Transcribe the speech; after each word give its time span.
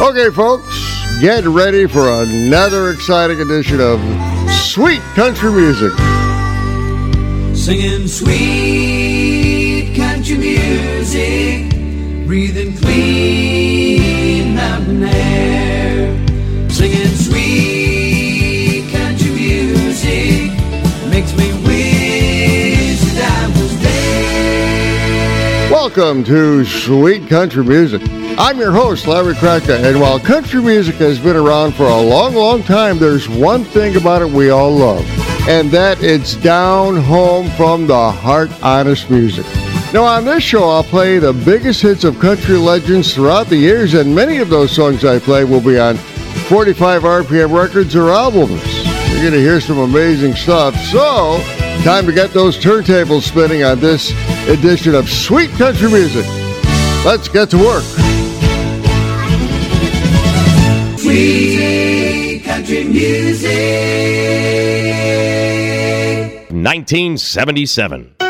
Okay, 0.00 0.30
folks, 0.30 1.20
get 1.20 1.44
ready 1.44 1.86
for 1.86 2.08
another 2.08 2.88
exciting 2.88 3.38
edition 3.38 3.82
of 3.82 4.00
Sweet 4.50 5.02
Country 5.14 5.52
Music. 5.52 5.92
Singing 7.54 8.08
sweet 8.08 9.94
country 9.94 10.38
music, 10.38 11.68
breathing 12.26 12.74
clean 12.78 14.54
mountain 14.54 15.04
air. 15.04 16.70
Singing 16.70 17.14
sweet 17.16 18.90
country 18.90 19.30
music 19.32 20.50
makes 21.10 21.36
me 21.36 21.52
wish 21.66 23.00
that 23.12 23.30
I 23.30 23.48
was 23.48 23.80
there. 23.82 25.70
Welcome 25.70 26.24
to 26.24 26.64
Sweet 26.64 27.28
Country 27.28 27.64
Music. 27.64 28.19
I'm 28.38 28.58
your 28.58 28.72
host, 28.72 29.06
Larry 29.06 29.34
Kraka, 29.34 29.78
and 29.86 30.00
while 30.00 30.18
country 30.18 30.62
music 30.62 30.96
has 30.96 31.18
been 31.18 31.36
around 31.36 31.74
for 31.74 31.84
a 31.84 32.00
long, 32.00 32.34
long 32.34 32.62
time, 32.62 32.98
there's 32.98 33.28
one 33.28 33.64
thing 33.64 33.96
about 33.96 34.22
it 34.22 34.28
we 34.30 34.50
all 34.50 34.70
love, 34.70 35.04
and 35.48 35.70
that 35.70 36.02
it's 36.02 36.34
down 36.36 36.96
home 36.96 37.50
from 37.50 37.86
the 37.86 38.10
heart, 38.10 38.50
honest 38.62 39.10
music. 39.10 39.46
Now, 39.92 40.04
on 40.04 40.24
this 40.24 40.42
show, 40.42 40.68
I'll 40.68 40.84
play 40.84 41.18
the 41.18 41.32
biggest 41.32 41.82
hits 41.82 42.04
of 42.04 42.18
country 42.18 42.56
legends 42.56 43.14
throughout 43.14 43.48
the 43.48 43.56
years, 43.56 43.94
and 43.94 44.14
many 44.14 44.38
of 44.38 44.48
those 44.48 44.72
songs 44.72 45.04
I 45.04 45.18
play 45.18 45.44
will 45.44 45.60
be 45.60 45.78
on 45.78 45.96
45 45.96 47.02
RPM 47.02 47.52
records 47.52 47.94
or 47.94 48.10
albums. 48.10 48.62
You're 49.10 49.20
going 49.20 49.32
to 49.32 49.40
hear 49.40 49.60
some 49.60 49.78
amazing 49.78 50.34
stuff. 50.34 50.76
So, 50.76 51.42
time 51.82 52.06
to 52.06 52.12
get 52.12 52.30
those 52.30 52.56
turntables 52.56 53.22
spinning 53.22 53.64
on 53.64 53.80
this 53.80 54.12
edition 54.48 54.94
of 54.94 55.08
Sweet 55.10 55.50
Country 55.52 55.90
Music. 55.90 56.26
Let's 57.04 57.28
get 57.28 57.50
to 57.50 57.58
work. 57.58 58.09
Sweet 61.10 62.44
country 62.44 62.84
music. 62.84 63.50
1977. 66.52 68.29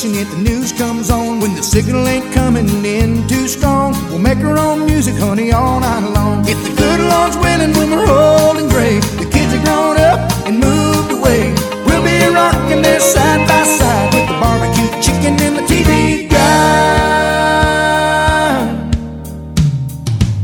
Station 0.00 0.16
if 0.16 0.30
the 0.30 0.36
news 0.38 0.72
comes 0.72 1.10
on. 1.10 1.40
When 1.40 1.54
the 1.54 1.62
signal 1.62 2.08
ain't 2.08 2.32
coming 2.32 2.68
in 2.84 3.26
too 3.28 3.46
strong, 3.48 3.92
we'll 4.08 4.18
make 4.18 4.38
our 4.38 4.58
own 4.58 4.86
music, 4.86 5.14
honey, 5.16 5.52
all 5.52 5.80
night 5.80 6.08
long. 6.14 6.40
If 6.48 6.62
the 6.64 6.74
good 6.74 7.00
Lord's 7.00 7.36
willing, 7.36 7.72
when 7.74 7.90
we're 7.90 8.08
old 8.08 8.56
and 8.56 8.70
gray, 8.70 9.00
the 9.20 9.28
kids 9.30 9.52
are 9.54 9.62
grown 9.64 9.98
up 9.98 10.18
and 10.46 10.58
moved 10.58 11.12
away. 11.12 11.52
We'll 11.86 12.02
be 12.02 12.18
rocking 12.34 12.82
there 12.82 13.00
side 13.00 13.46
by 13.48 13.62
side 13.64 14.14
with 14.14 14.26
the 14.28 14.38
barbecue 14.40 14.88
chicken 15.02 15.38
and 15.46 15.56
the 15.58 15.64
TV 15.70 16.28
guide. 16.30 16.40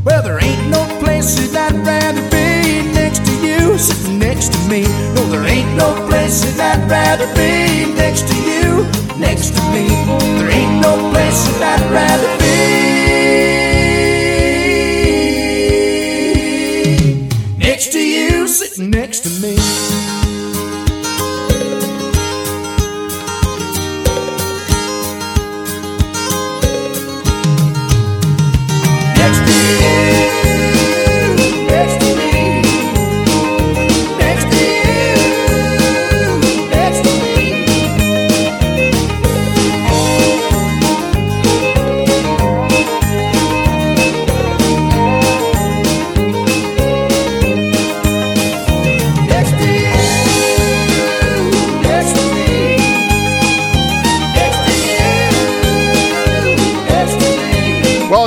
Well, 0.05 0.23
there 0.23 0.43
ain't 0.43 0.69
no 0.69 0.85
places 1.01 1.55
I'd 1.55 1.77
rather 1.87 2.23
be 2.31 2.83
next 2.93 3.25
to 3.25 3.33
you, 3.47 3.79
sitting 3.79 4.19
next 4.19 4.53
to 4.53 4.59
me. 4.69 4.83
No, 5.15 5.25
there 5.33 5.47
ain't 5.47 5.77
no 5.77 5.95
places 6.09 6.59
I'd 6.61 6.91
rather 6.91 7.27
be 7.35 7.95
next 7.95 8.29
to 8.29 8.35
you. 8.35 8.56
There 10.97 11.99
ain't 11.99 12.23
no 12.23 12.26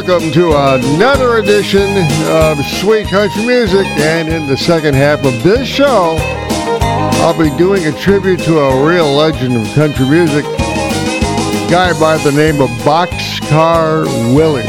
Welcome 0.09 0.31
to 0.31 0.53
another 0.55 1.37
edition 1.37 1.87
of 2.29 2.57
Sweet 2.65 3.05
Country 3.09 3.45
Music. 3.45 3.85
And 3.85 4.27
in 4.27 4.47
the 4.47 4.57
second 4.57 4.95
half 4.95 5.23
of 5.23 5.43
this 5.43 5.67
show, 5.67 6.15
I'll 7.21 7.37
be 7.37 7.55
doing 7.59 7.85
a 7.85 7.91
tribute 7.91 8.39
to 8.39 8.57
a 8.57 8.87
real 8.87 9.05
legend 9.13 9.55
of 9.55 9.71
country 9.75 10.07
music, 10.07 10.43
a 10.45 11.67
guy 11.69 11.93
by 11.99 12.17
the 12.23 12.31
name 12.31 12.59
of 12.59 12.69
Boxcar 12.79 14.05
Willie. 14.35 14.63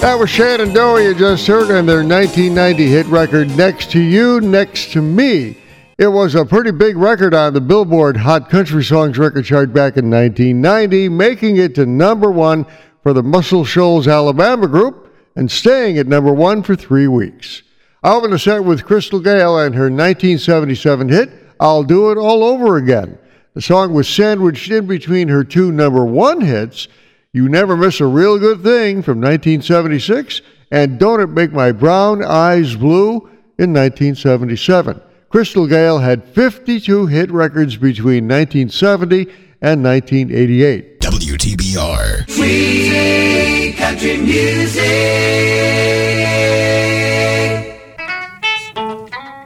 That 0.00 0.16
was 0.18 0.28
Shenandoah 0.28 1.04
you 1.04 1.14
just 1.14 1.46
heard 1.46 1.70
on 1.70 1.86
their 1.86 2.04
1990 2.04 2.86
hit 2.88 3.06
record, 3.06 3.56
Next 3.56 3.92
to 3.92 4.00
You, 4.00 4.40
Next 4.40 4.90
to 4.94 5.00
Me. 5.00 5.56
It 5.96 6.08
was 6.08 6.34
a 6.34 6.44
pretty 6.44 6.72
big 6.72 6.96
record 6.96 7.34
on 7.34 7.54
the 7.54 7.60
Billboard 7.60 8.16
Hot 8.16 8.50
Country 8.50 8.82
Songs 8.82 9.16
record 9.16 9.44
chart 9.44 9.72
back 9.72 9.96
in 9.96 10.10
1990, 10.10 11.08
making 11.08 11.58
it 11.58 11.76
to 11.76 11.86
number 11.86 12.28
one 12.28 12.66
for 13.02 13.12
the 13.12 13.22
Muscle 13.22 13.64
Shoals 13.64 14.08
Alabama 14.08 14.68
group 14.68 15.14
and 15.36 15.50
staying 15.50 15.98
at 15.98 16.06
number 16.06 16.32
one 16.32 16.62
for 16.62 16.76
three 16.76 17.08
weeks. 17.08 17.62
I 18.02 18.12
opened 18.12 18.32
the 18.32 18.38
set 18.38 18.64
with 18.64 18.84
Crystal 18.84 19.20
Gayle 19.20 19.58
and 19.58 19.74
her 19.74 19.84
1977 19.84 21.08
hit, 21.08 21.30
I'll 21.60 21.84
Do 21.84 22.10
It 22.10 22.18
All 22.18 22.42
Over 22.42 22.76
Again. 22.76 23.18
The 23.54 23.62
song 23.62 23.92
was 23.92 24.08
sandwiched 24.08 24.70
in 24.70 24.86
between 24.86 25.28
her 25.28 25.44
two 25.44 25.70
number 25.70 26.04
one 26.04 26.40
hits, 26.40 26.88
You 27.32 27.48
Never 27.48 27.76
Miss 27.76 28.00
a 28.00 28.06
Real 28.06 28.38
Good 28.38 28.62
Thing 28.62 29.02
from 29.02 29.20
1976 29.20 30.40
and 30.70 30.98
Don't 30.98 31.20
It 31.20 31.28
Make 31.28 31.52
My 31.52 31.70
Brown 31.70 32.24
Eyes 32.24 32.74
Blue 32.74 33.28
in 33.58 33.72
1977. 33.72 35.00
Crystal 35.28 35.66
Gayle 35.66 35.98
had 35.98 36.24
52 36.24 37.06
hit 37.06 37.30
records 37.30 37.76
between 37.76 38.26
1970 38.26 39.28
and 39.60 39.84
1988. 39.84 41.00
WTBR. 41.42 42.30
Sweet 42.30 43.76
country 43.76 44.16
music. 44.16 44.82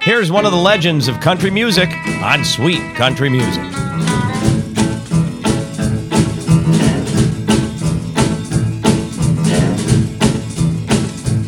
Here's 0.03 0.31
one 0.31 0.45
of 0.45 0.53
the 0.53 0.59
legends 0.59 1.09
of 1.09 1.19
country 1.21 1.51
music 1.51 1.89
on 2.23 2.45
Sweet 2.45 2.83
Country 2.97 3.31
Music. 3.31 3.63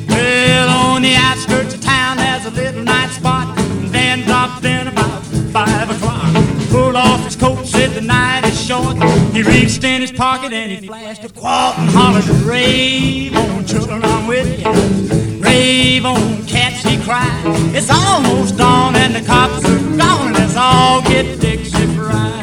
Well, 0.09 0.69
on 0.71 1.03
the 1.03 1.15
outskirts 1.15 1.75
of 1.75 1.83
town, 1.83 2.17
there's 2.17 2.47
a 2.47 2.50
little 2.53 2.85
night 2.85 3.11
spot. 3.11 3.55
Van 3.91 4.21
dropped 4.23 4.65
in 4.65 4.89
about 4.89 5.23
five 5.53 5.90
o'clock. 5.90 6.33
Pulled 6.71 6.97
off 6.97 7.23
his 7.25 7.37
coat, 7.37 7.67
He 9.32 9.42
reached 9.42 9.85
in 9.85 10.00
his 10.00 10.11
pocket 10.12 10.52
and 10.52 10.73
he 10.73 10.87
flashed 10.87 11.25
a 11.25 11.28
quart 11.28 11.78
and 11.78 11.90
hollered, 11.90 12.25
Rave 12.44 13.37
on, 13.37 13.64
children, 13.64 14.02
I'm 14.04 14.26
with 14.26 14.58
you. 14.58 15.40
Rave 15.40 16.04
on, 16.04 16.47
cats, 16.47 16.82
he 16.82 16.97
cried. 17.02 17.42
It's 17.75 17.90
almost 17.90 18.56
dawn 18.56 18.97
and 18.97 19.14
the 19.14 19.20
cops 19.26 19.64
are 19.64 19.78
gone. 19.97 20.32
Let's 20.32 20.56
all 20.56 21.02
get 21.02 21.40
Dixie 21.40 21.87
fried. 21.94 22.42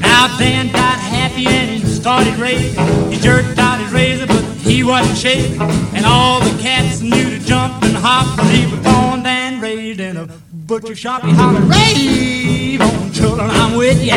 Now 0.00 0.28
Van 0.38 0.68
got 0.72 0.98
happy 0.98 1.46
and 1.46 1.70
he 1.70 1.86
started 1.86 2.34
raving. 2.36 3.10
He 3.10 3.18
jerked 3.18 3.58
out 3.58 3.80
his 3.80 3.92
razor, 3.92 4.26
but 4.26 4.42
he 4.56 4.84
wasn't 4.84 5.18
shaking. 5.18 5.60
And 5.94 6.06
all 6.06 6.40
the 6.40 6.58
cats 6.62 7.00
knew 7.00 7.30
to 7.30 7.38
jump 7.44 7.82
and 7.82 7.96
hop, 7.96 8.36
but 8.36 8.46
he 8.46 8.64
was 8.70 8.80
born 8.84 9.26
and 9.26 9.60
raised 9.60 10.00
in 10.00 10.16
a 10.16 10.28
butcher 10.68 10.94
shop. 10.94 11.24
He 11.24 11.32
hollered, 11.32 11.64
Rave 11.64 12.82
on, 12.82 13.10
children, 13.10 13.48
I'm 13.50 13.76
with 13.76 14.04
ya. 14.04 14.16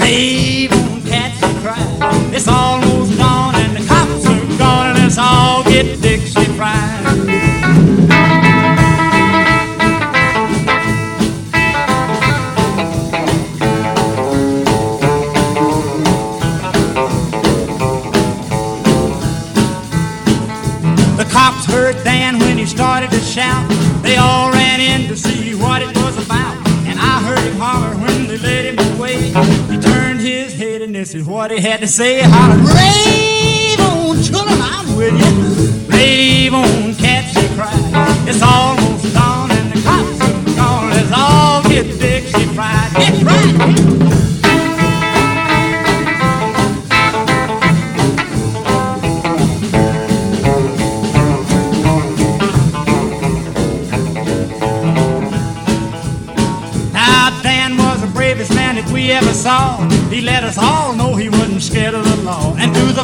Rave 0.00 0.72
on, 0.72 1.02
cats 1.02 1.42
and 1.42 1.58
cry. 1.62 2.30
It's 2.32 2.46
almost 2.46 3.18
dawn 3.18 3.56
and 3.56 3.76
the 3.76 3.84
cops 3.88 4.24
are 4.24 4.58
gone, 4.58 4.90
and 4.90 4.98
let's 5.00 5.18
all 5.18 5.64
get 5.64 6.00
Dixie 6.00 6.44
fried. 6.56 7.23
What 31.44 31.50
he 31.50 31.60
had 31.60 31.78
to 31.78 31.86
say. 31.86 32.22
Holler, 32.24 32.56
rave 32.72 33.78
on, 33.78 34.16
children, 34.22 34.58
I'm 34.62 34.96
with 34.96 35.12
you. 35.12 35.94
Rave 35.94 36.54
on, 36.54 36.94
cats, 36.94 37.36
he 37.36 37.54
cried. 37.54 37.76
It's 38.26 38.40
almost 38.40 39.12
dawn 39.12 39.50
and 39.50 39.70
the 39.70 39.82
cops 39.82 40.22
are 40.22 40.56
gone. 40.56 40.88
Let's 40.88 41.12
all 41.14 41.62
get 41.64 42.00
Dixie 42.00 42.46
fried. 42.54 42.90
Get 42.94 43.22
right. 43.24 43.93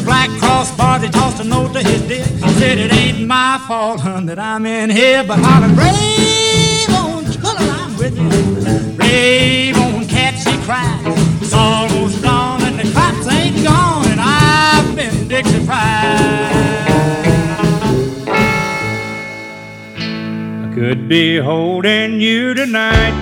Through 0.01 0.09
black 0.09 0.29
crossbar, 0.39 0.99
they 0.99 1.09
tossed 1.09 1.39
a 1.41 1.43
note 1.43 1.73
to 1.73 1.83
his 1.83 2.01
dick. 2.07 2.25
Said 2.57 2.79
it 2.79 2.91
ain't 2.91 3.27
my 3.27 3.63
fault, 3.67 3.99
hun, 3.99 4.25
that 4.25 4.39
I'm 4.39 4.65
in 4.65 4.89
here, 4.89 5.23
but 5.23 5.37
hollered, 5.39 5.77
rave 5.77 6.89
on, 6.89 7.23
children, 7.25 7.69
I'm 7.69 7.95
with 7.97 8.17
you. 8.17 8.29
Rave 8.97 9.77
on, 9.77 10.07
cats, 10.07 10.43
he 10.43 10.57
cried. 10.63 10.99
It's 11.39 11.53
almost 11.53 12.23
dawn 12.23 12.63
and 12.63 12.79
the 12.79 12.91
cops 12.93 13.27
ain't 13.27 13.63
gone, 13.63 14.07
and 14.07 14.19
I've 14.19 14.95
been 14.95 15.27
Dixie 15.27 15.63
fried. 15.65 15.77
I 20.65 20.71
could 20.73 21.07
be 21.07 21.37
holding 21.37 22.19
you 22.19 22.55
tonight. 22.55 23.13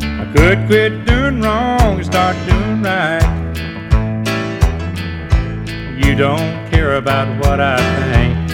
I 0.00 0.32
could 0.34 0.66
quit 0.66 1.04
doing 1.06 1.40
wrong 1.40 1.98
and 1.98 2.04
start 2.06 2.36
don't 6.16 6.70
care 6.70 6.96
about 6.96 7.28
what 7.44 7.60
I 7.60 7.76
think. 8.10 8.48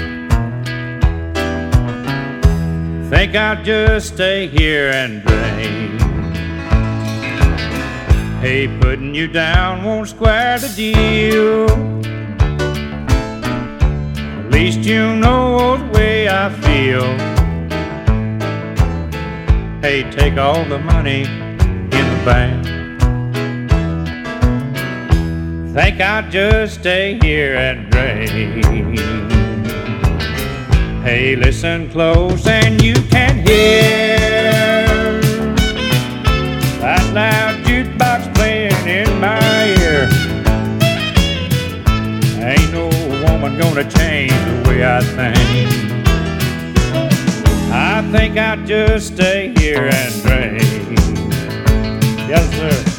Think 3.08 3.36
I'll 3.36 3.62
just 3.62 4.14
stay 4.14 4.48
here 4.48 4.90
and 4.90 5.22
drink. 5.22 6.00
Hey, 8.40 8.66
putting 8.80 9.14
you 9.14 9.28
down 9.28 9.84
won't 9.84 10.08
square 10.08 10.58
the 10.58 10.68
deal. 10.74 11.70
At 14.40 14.50
least 14.50 14.80
you 14.80 15.14
know 15.14 15.76
the 15.76 15.86
way 15.92 16.28
I 16.28 16.50
feel. 16.50 17.04
Hey, 19.80 20.10
take 20.10 20.36
all 20.36 20.64
the 20.64 20.80
money 20.80 21.22
in 21.22 21.90
the 21.90 22.22
bank. 22.24 22.81
Think 25.72 26.02
I'll 26.02 26.28
just 26.30 26.80
stay 26.80 27.18
here 27.22 27.56
and 27.56 27.90
drink. 27.90 28.28
Hey, 31.02 31.34
listen 31.34 31.90
close 31.90 32.46
and 32.46 32.82
you 32.82 32.92
can 33.08 33.38
hear 33.38 34.18
that 36.78 37.10
loud 37.14 37.64
jukebox 37.64 38.34
playing 38.34 38.86
in 38.86 39.18
my 39.18 39.64
ear. 39.80 40.10
Ain't 42.46 42.70
no 42.70 42.90
woman 43.24 43.58
gonna 43.58 43.90
change 43.90 44.32
the 44.44 44.68
way 44.68 44.84
I 44.84 45.00
think. 45.00 45.38
I 47.72 48.06
think 48.12 48.36
I'll 48.36 48.62
just 48.66 49.14
stay 49.14 49.54
here 49.56 49.88
and 49.90 50.22
drink. 50.22 50.98
Yes, 52.28 52.46
sir. 52.58 52.91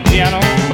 Piano. 0.00 0.65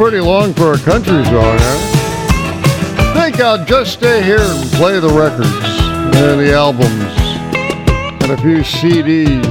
Pretty 0.00 0.18
long 0.18 0.54
for 0.54 0.72
a 0.72 0.78
country 0.78 1.22
song, 1.26 1.58
huh? 1.58 3.12
I 3.12 3.12
think 3.22 3.38
I'll 3.38 3.62
just 3.66 3.92
stay 3.92 4.22
here 4.22 4.40
and 4.40 4.70
play 4.70 4.98
the 4.98 5.10
records 5.10 5.50
and 6.16 6.40
the 6.40 6.54
albums 6.54 6.90
and 8.22 8.32
a 8.32 8.36
few 8.38 8.60
CDs. 8.60 9.42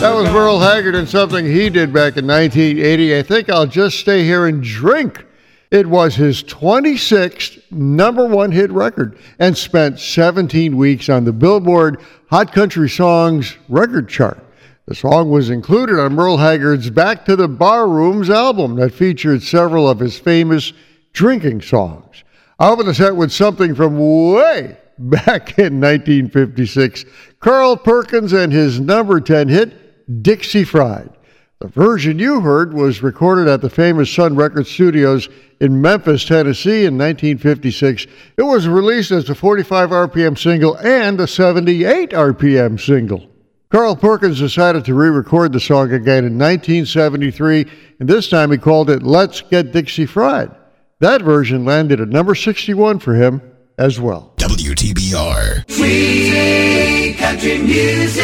That 0.00 0.12
was 0.16 0.28
Merle 0.32 0.58
Haggard 0.58 0.96
and 0.96 1.08
something 1.08 1.46
he 1.46 1.70
did 1.70 1.92
back 1.92 2.16
in 2.16 2.26
1980. 2.26 3.16
I 3.16 3.22
think 3.22 3.50
I'll 3.50 3.68
just 3.68 4.00
stay 4.00 4.24
here 4.24 4.48
and 4.48 4.64
drink. 4.64 5.24
It 5.70 5.86
was 5.86 6.16
his 6.16 6.42
26th 6.42 7.70
number 7.70 8.26
one 8.26 8.50
hit 8.50 8.72
record 8.72 9.16
and 9.38 9.56
spent 9.56 10.00
17 10.00 10.76
weeks 10.76 11.08
on 11.08 11.22
the 11.22 11.32
Billboard 11.32 12.00
Hot 12.30 12.52
Country 12.52 12.88
Songs 12.88 13.56
record 13.68 14.08
chart. 14.08 14.41
The 14.86 14.96
song 14.96 15.30
was 15.30 15.48
included 15.48 16.00
on 16.00 16.16
Merle 16.16 16.38
Haggard's 16.38 16.90
Back 16.90 17.24
to 17.26 17.36
the 17.36 17.48
Barrooms 17.48 18.28
album 18.28 18.74
that 18.76 18.92
featured 18.92 19.44
several 19.44 19.88
of 19.88 20.00
his 20.00 20.18
famous 20.18 20.72
drinking 21.12 21.62
songs. 21.62 22.24
I'll 22.58 22.72
open 22.72 22.86
the 22.86 22.94
set 22.94 23.14
with 23.14 23.30
something 23.30 23.76
from 23.76 23.96
way 24.32 24.76
back 24.98 25.56
in 25.58 25.80
1956 25.80 27.04
Carl 27.38 27.76
Perkins 27.76 28.32
and 28.32 28.52
his 28.52 28.80
number 28.80 29.20
10 29.20 29.48
hit, 29.48 30.22
Dixie 30.22 30.64
Fried. 30.64 31.10
The 31.60 31.68
version 31.68 32.18
you 32.18 32.40
heard 32.40 32.74
was 32.74 33.04
recorded 33.04 33.46
at 33.46 33.60
the 33.60 33.70
famous 33.70 34.12
Sun 34.12 34.34
Record 34.34 34.66
Studios 34.66 35.28
in 35.60 35.80
Memphis, 35.80 36.24
Tennessee 36.24 36.86
in 36.86 36.98
1956. 36.98 38.08
It 38.36 38.42
was 38.42 38.66
released 38.66 39.12
as 39.12 39.30
a 39.30 39.34
45 39.36 39.90
RPM 39.90 40.36
single 40.36 40.76
and 40.78 41.20
a 41.20 41.28
78 41.28 42.10
RPM 42.10 42.80
single. 42.80 43.31
Carl 43.72 43.96
Perkins 43.96 44.38
decided 44.38 44.84
to 44.84 44.94
re 44.94 45.08
record 45.08 45.54
the 45.54 45.58
song 45.58 45.92
again 45.92 46.26
in 46.26 46.38
1973, 46.38 47.66
and 48.00 48.06
this 48.06 48.28
time 48.28 48.52
he 48.52 48.58
called 48.58 48.90
it 48.90 49.02
Let's 49.02 49.40
Get 49.40 49.72
Dixie 49.72 50.04
Fried. 50.04 50.54
That 51.00 51.22
version 51.22 51.64
landed 51.64 51.98
at 51.98 52.08
number 52.08 52.34
61 52.34 52.98
for 52.98 53.14
him 53.14 53.40
as 53.78 53.98
well. 53.98 54.34
WTBR. 54.36 55.70
Sweet 55.70 57.16
country 57.16 57.56
music. 57.56 58.22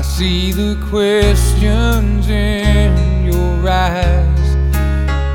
I 0.00 0.02
see 0.02 0.50
the 0.52 0.82
questions 0.88 2.30
in 2.30 3.26
your 3.26 3.68
eyes. 3.68 4.56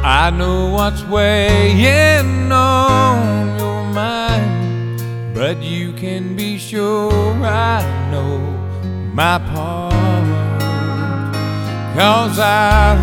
I 0.03 0.31
know 0.31 0.71
what's 0.71 1.03
weighing 1.03 2.51
on 2.51 3.59
your 3.59 3.83
mind, 3.93 5.35
but 5.35 5.61
you 5.61 5.93
can 5.93 6.35
be 6.35 6.57
sure 6.57 7.13
I 7.43 7.83
know 8.09 8.39
my 9.13 9.37
part. 9.37 9.93
Cause 11.95 12.39
I 12.39 12.97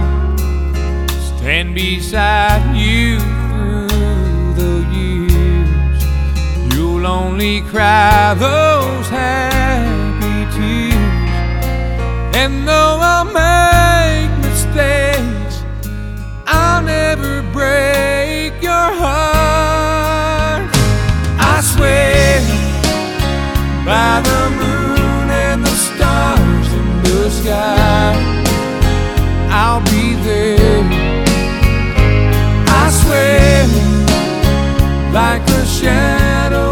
stand 1.37 1.76
beside 1.76 2.75
you 2.75 3.21
through 3.21 4.54
the 4.54 4.75
years. 4.99 6.75
You'll 6.75 7.07
only 7.07 7.61
cry 7.61 8.35
those 8.35 9.09
tears. 9.11 9.82
And 12.44 12.66
though 12.66 12.99
I'll 13.00 13.25
make 13.25 14.30
mistakes, 14.42 15.62
I'll 16.44 16.82
never 16.82 17.40
break 17.52 18.61
your 18.61 18.88
heart. 19.02 20.68
I 21.38 21.61
swear 21.62 22.40
by 23.87 24.22
the 24.28 24.40
moon 24.61 25.31
and 25.31 25.64
the 25.64 25.76
stars 25.87 26.68
in 26.81 26.88
the 27.05 27.31
sky, 27.31 28.12
I'll 29.48 29.85
be 29.94 30.16
there. 30.26 30.83
I 32.66 32.85
swear 32.90 33.68
like 35.12 35.48
a 35.48 35.64
shadow 35.64 36.71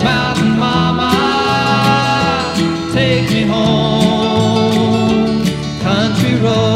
Mountain 0.08 0.54
Mama, 0.65 1.13
take 2.93 3.27
me 3.36 3.43
home, 3.56 5.43
country 5.88 6.36
roads. 6.45 6.71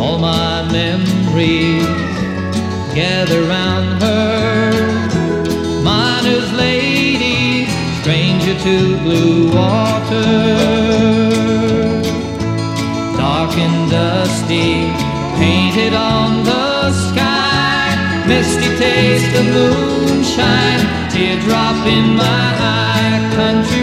All 0.00 0.18
my 0.18 0.52
memories 0.78 1.86
gather 3.00 3.40
round 3.54 4.02
her, 4.02 4.72
miner's 5.84 6.50
lady, 6.52 7.66
stranger 8.00 8.56
to 8.66 8.74
blue 9.04 9.52
water 9.54 9.99
of 19.34 19.46
moonshine, 19.54 20.82
teardrop 21.10 21.86
in 21.86 22.16
my 22.16 22.46
eye. 22.58 23.30
Country 23.34 23.82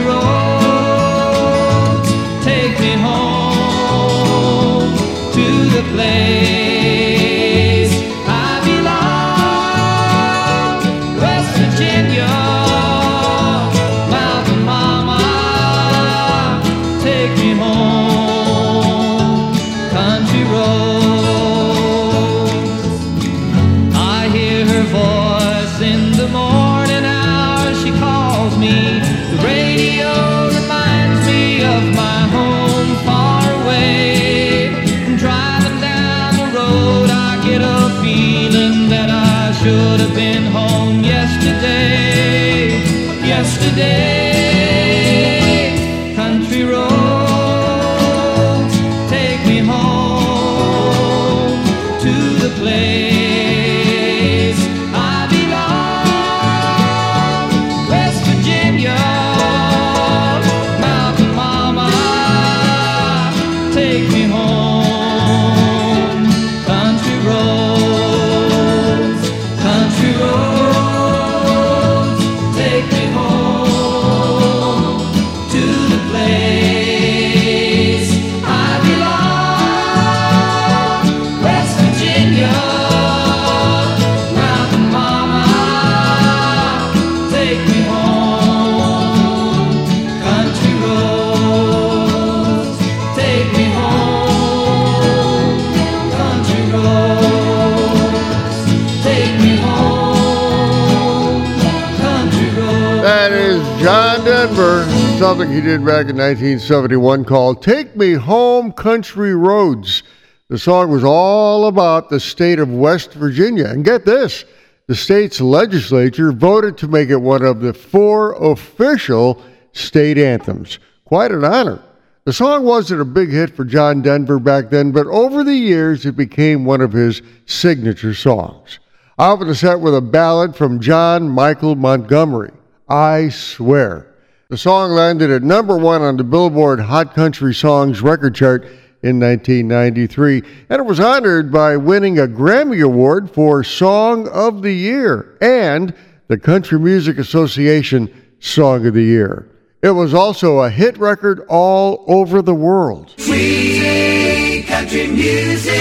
something 105.37 105.53
he 105.55 105.61
did 105.61 105.85
back 105.85 106.09
in 106.09 106.17
1971 106.17 107.23
called 107.23 107.61
Take 107.61 107.95
Me 107.95 108.13
Home 108.13 108.71
Country 108.71 109.35
Roads. 109.35 110.01
The 110.49 110.57
song 110.57 110.89
was 110.89 111.03
all 111.03 111.67
about 111.67 112.09
the 112.09 112.19
state 112.19 112.57
of 112.57 112.71
West 112.71 113.13
Virginia. 113.13 113.67
And 113.67 113.85
get 113.85 114.03
this 114.03 114.45
the 114.87 114.95
state's 114.95 115.39
legislature 115.39 116.31
voted 116.31 116.75
to 116.79 116.87
make 116.87 117.09
it 117.09 117.17
one 117.17 117.43
of 117.43 117.59
the 117.59 117.71
four 117.71 118.33
official 118.51 119.39
state 119.73 120.17
anthems. 120.17 120.79
Quite 121.05 121.31
an 121.31 121.45
honor. 121.45 121.83
The 122.23 122.33
song 122.33 122.63
wasn't 122.63 123.01
a 123.01 123.05
big 123.05 123.29
hit 123.29 123.55
for 123.55 123.63
John 123.63 124.01
Denver 124.01 124.39
back 124.39 124.71
then, 124.71 124.91
but 124.91 125.05
over 125.05 125.43
the 125.43 125.53
years 125.53 126.07
it 126.07 126.17
became 126.17 126.65
one 126.65 126.81
of 126.81 126.93
his 126.93 127.21
signature 127.45 128.15
songs. 128.15 128.79
I 129.19 129.29
opened 129.29 129.51
the 129.51 129.55
set 129.55 129.81
with 129.81 129.93
a 129.93 130.01
ballad 130.01 130.55
from 130.55 130.79
John 130.79 131.29
Michael 131.29 131.75
Montgomery, 131.75 132.53
I 132.89 133.29
Swear. 133.29 134.06
The 134.49 134.57
song 134.57 134.91
landed 134.91 135.29
at 135.29 135.43
number 135.43 135.77
one 135.77 136.01
on 136.01 136.15
the 136.15 136.23
Billboard 136.23 136.79
Hot 136.79 137.13
Country 137.13 137.53
Songs 137.53 138.01
record 138.01 138.33
chart 138.33 138.63
in 139.03 139.19
1993, 139.19 140.41
and 140.69 140.79
it 140.79 140.85
was 140.85 141.01
honored 141.01 141.51
by 141.51 141.75
winning 141.75 142.17
a 142.17 142.27
Grammy 142.27 142.81
Award 142.81 143.29
for 143.29 143.61
Song 143.65 144.25
of 144.29 144.61
the 144.61 144.71
Year 144.71 145.37
and 145.41 145.93
the 146.29 146.37
Country 146.37 146.79
Music 146.79 147.17
Association 147.17 148.09
Song 148.39 148.85
of 148.87 148.93
the 148.93 149.03
Year. 149.03 149.49
It 149.81 149.91
was 149.91 150.13
also 150.13 150.59
a 150.59 150.69
hit 150.69 150.97
record 150.97 151.45
all 151.49 152.05
over 152.07 152.41
the 152.41 152.55
world. 152.55 153.15
Sweet 153.17 154.63
country 154.65 155.07
music. 155.07 155.73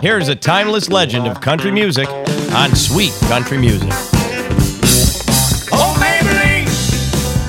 Here's 0.00 0.28
a 0.28 0.36
timeless 0.36 0.88
legend 0.88 1.26
of 1.26 1.40
country 1.40 1.72
music 1.72 2.08
on 2.52 2.76
Sweet 2.76 3.12
Country 3.28 3.58
Music. 3.58 4.11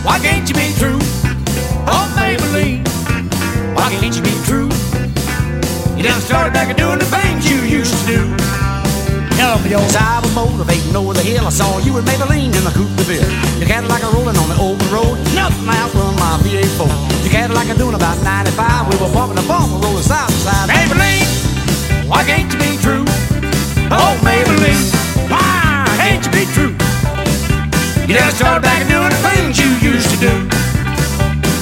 Why 0.04 0.20
can't 0.20 0.48
you 0.48 0.56
be 0.56 0.74
true? 0.78 1.00
Oh, 1.88 2.06
Maybelline, 2.16 2.86
why 3.76 3.90
can't 3.90 4.16
you 4.16 4.22
be 4.22 4.36
true? 4.46 4.70
You 5.98 6.04
done 6.04 6.22
started 6.22 6.54
back 6.54 6.70
and 6.70 6.78
doing 6.78 7.00
the 7.00 7.06
things 7.06 7.50
you 7.50 7.58
used 7.64 7.94
to 7.94 8.06
do. 8.08 8.44
As 9.74 9.96
I 9.96 10.20
was 10.22 10.34
motivating 10.36 10.96
over 10.96 11.14
the 11.14 11.22
hill, 11.22 11.48
I 11.48 11.50
saw 11.50 11.80
you 11.80 11.94
with 11.94 12.06
Maybelline 12.06 12.54
in 12.54 12.64
the 12.64 12.72
coupe 12.72 12.96
de 12.96 13.04
ville. 13.04 13.30
Your 13.58 13.68
Cadillac 13.68 14.04
a 14.04 14.08
rolling 14.14 14.38
on 14.38 14.48
the 14.48 14.56
open 14.62 14.86
road, 14.94 15.18
nothing 15.34 15.68
outrun 15.68 16.16
my 16.16 16.38
V8 16.46 17.24
Your 17.24 17.32
Cadillac 17.32 17.70
a 17.70 17.76
doing 17.76 17.96
about 17.96 18.22
95. 18.24 18.88
We 18.90 18.96
were 19.02 19.12
bumping 19.12 19.36
the 19.42 19.48
bumper, 19.48 19.82
rolling 19.82 20.04
side 20.04 20.30
to 20.30 20.36
side. 20.36 20.70
Maybelline, 20.70 22.08
why 22.08 22.24
can't 22.24 22.52
you 22.54 22.60
be 22.60 22.78
true? 22.82 23.04
Oh, 23.90 24.14
Maybelline, 24.22 25.32
why 25.32 25.86
can't 25.98 26.24
you 26.24 26.32
be 26.32 26.46
true? 26.54 26.93
You 28.04 28.20
done 28.20 28.32
started 28.36 28.64
back 28.68 28.84
doing 28.92 29.08
the 29.08 29.22
things 29.32 29.56
you 29.56 29.72
used 29.80 30.12
to 30.12 30.20
do. 30.20 30.34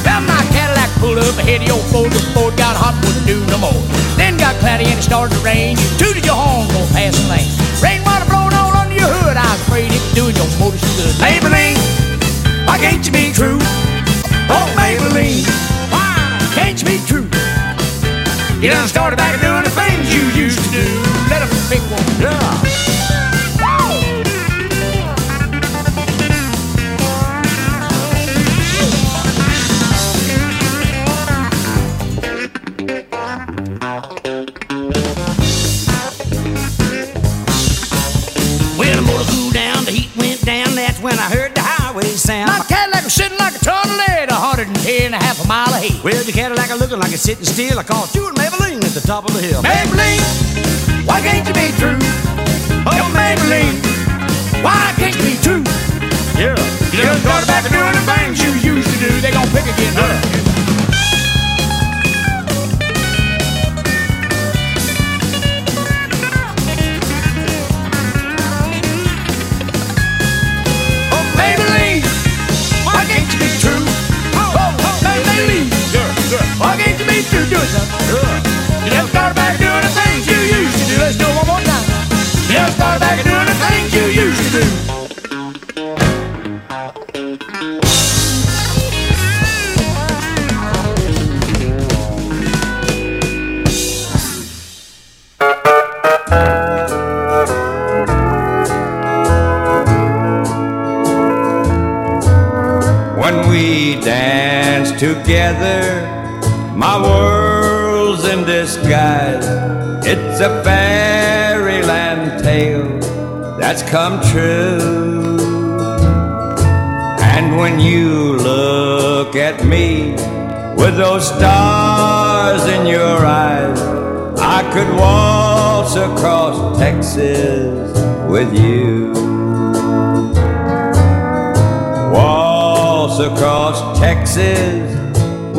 Well, 0.02 0.22
my 0.26 0.42
Cadillac 0.50 0.90
pulled 0.98 1.22
up 1.22 1.38
ahead 1.38 1.62
of 1.62 1.68
your 1.70 1.78
Ford. 1.94 2.10
The 2.10 2.18
Ford 2.34 2.58
got 2.58 2.74
hot, 2.74 2.98
wouldn't 3.06 3.30
do 3.30 3.46
no 3.46 3.62
more. 3.62 3.82
Then 4.18 4.38
got 4.42 4.58
cloudy 4.58 4.90
and 4.90 4.98
it 4.98 5.06
started 5.06 5.38
to 5.38 5.42
rain. 5.46 5.78
You 5.78 5.88
tooted 6.02 6.26
your 6.26 6.34
horn, 6.34 6.66
go 6.74 6.82
past 6.98 7.22
the 7.22 7.30
lane. 7.30 7.46
Rainwater 7.78 8.26
blowing 8.26 8.58
all 8.58 8.74
under 8.74 8.98
your 8.98 9.06
hood. 9.06 9.38
I 9.38 9.46
was 9.54 9.62
afraid 9.70 9.94
it 9.94 10.02
doing 10.18 10.34
your 10.34 10.50
motor 10.58 10.82
some 10.82 10.96
good. 10.98 11.14
Maybelline, 11.22 11.78
why 12.66 12.82
can't 12.82 13.06
you 13.06 13.14
be 13.14 13.30
true? 13.30 13.62
Oh, 14.50 14.66
Maybelline, 14.74 15.46
why 15.94 16.42
can't 16.58 16.74
you 16.82 16.90
be 16.90 16.98
true? 17.06 17.30
You 18.58 18.74
done 18.74 18.90
started 18.90 19.22
back 19.22 19.38
doing 19.46 19.62
the 19.62 19.74
things 19.78 20.10
you 20.10 20.26
used 20.34 20.58
to 20.58 20.70
do. 20.74 20.86
Let 21.30 21.46
'em 21.46 21.54
pick 21.70 21.86
one. 21.94 22.02
Yeah. 22.18 22.51
Sitting 43.12 43.38
like 43.38 43.56
a 43.56 43.60
tornado, 43.60 44.32
110 44.32 45.12
and 45.12 45.16
a 45.16 45.20
half 45.20 45.44
a 45.44 45.48
mile 45.48 45.68
ahead. 45.76 46.00
Well, 46.02 46.24
the 46.24 46.32
Cadillac 46.32 46.72
looking 46.80 47.00
like 47.00 47.12
it's 47.12 47.22
sitting 47.22 47.44
still. 47.44 47.78
I 47.78 47.84
called 47.84 48.08
you 48.16 48.28
and 48.28 48.38
Maybelline 48.38 48.80
at 48.80 48.96
the 48.96 49.04
top 49.04 49.28
of 49.28 49.36
the 49.36 49.44
hill. 49.44 49.62
Maybelline, 49.62 50.24
why 51.04 51.20
can't 51.20 51.44
you 51.44 51.54
be 51.54 51.68
true? 51.76 52.00
Oh, 52.88 53.04
Maybelline, 53.12 53.76
why 54.64 54.96
can't 54.96 55.16
you 55.20 55.36
be 55.36 55.36
true? 55.44 55.64
Yeah. 56.40 56.56
You 56.96 57.04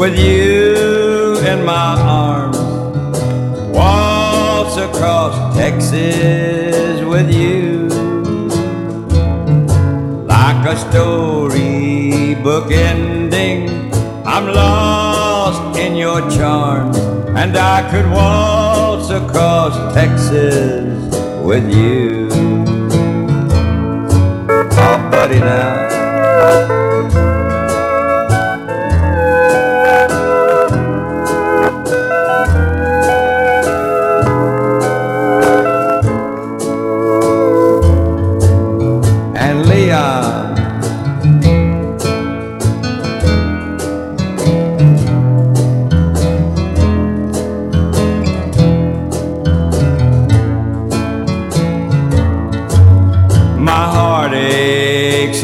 with 0.03 0.19
you 0.19 1.39
in 1.47 1.65
my 1.65 1.95
arms. 2.01 2.59
Waltz 3.73 4.77
across 4.77 5.57
Texas 5.57 7.01
with 7.05 7.31
you. 7.33 7.87
Like 10.27 10.67
a 10.67 10.77
storybook 10.77 12.73
ending, 12.73 13.93
I'm 14.27 14.47
lost 14.47 15.79
in 15.79 15.95
your 15.95 16.21
charms. 16.31 16.99
And 17.41 17.57
I 17.57 17.89
could 17.89 18.11
waltz 18.11 19.11
across 19.11 19.95
Texas 19.95 21.17
with 21.45 21.73
you. 21.73 22.29
Oh, 24.85 24.99
buddy, 25.13 25.39
now. 25.39 25.82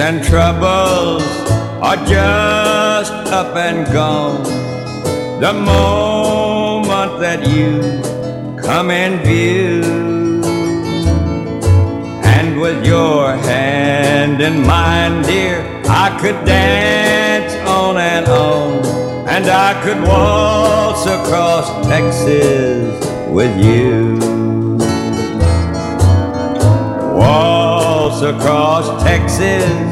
And 0.08 0.24
troubles 0.24 1.22
are 1.82 2.00
just 2.06 3.12
up 3.40 3.54
and 3.56 3.84
gone. 3.92 4.42
The 5.38 5.52
moment 5.52 7.20
that 7.20 7.40
you 7.46 7.82
come 8.58 8.90
in 8.90 9.18
view. 9.22 9.82
And 12.24 12.58
with 12.58 12.86
your 12.86 13.32
hand 13.50 14.40
in 14.40 14.66
mine, 14.66 15.20
dear, 15.24 15.58
I 15.84 16.08
could 16.22 16.42
dance 16.46 17.52
on 17.68 17.98
and 17.98 18.26
on. 18.28 18.86
And 19.28 19.44
I 19.44 19.70
could 19.84 20.00
waltz 20.10 21.04
across 21.04 21.86
Texas 21.86 22.96
with 23.28 23.54
you. 23.62 24.16
Waltz 27.20 28.22
across 28.22 29.02
Texas 29.02 29.87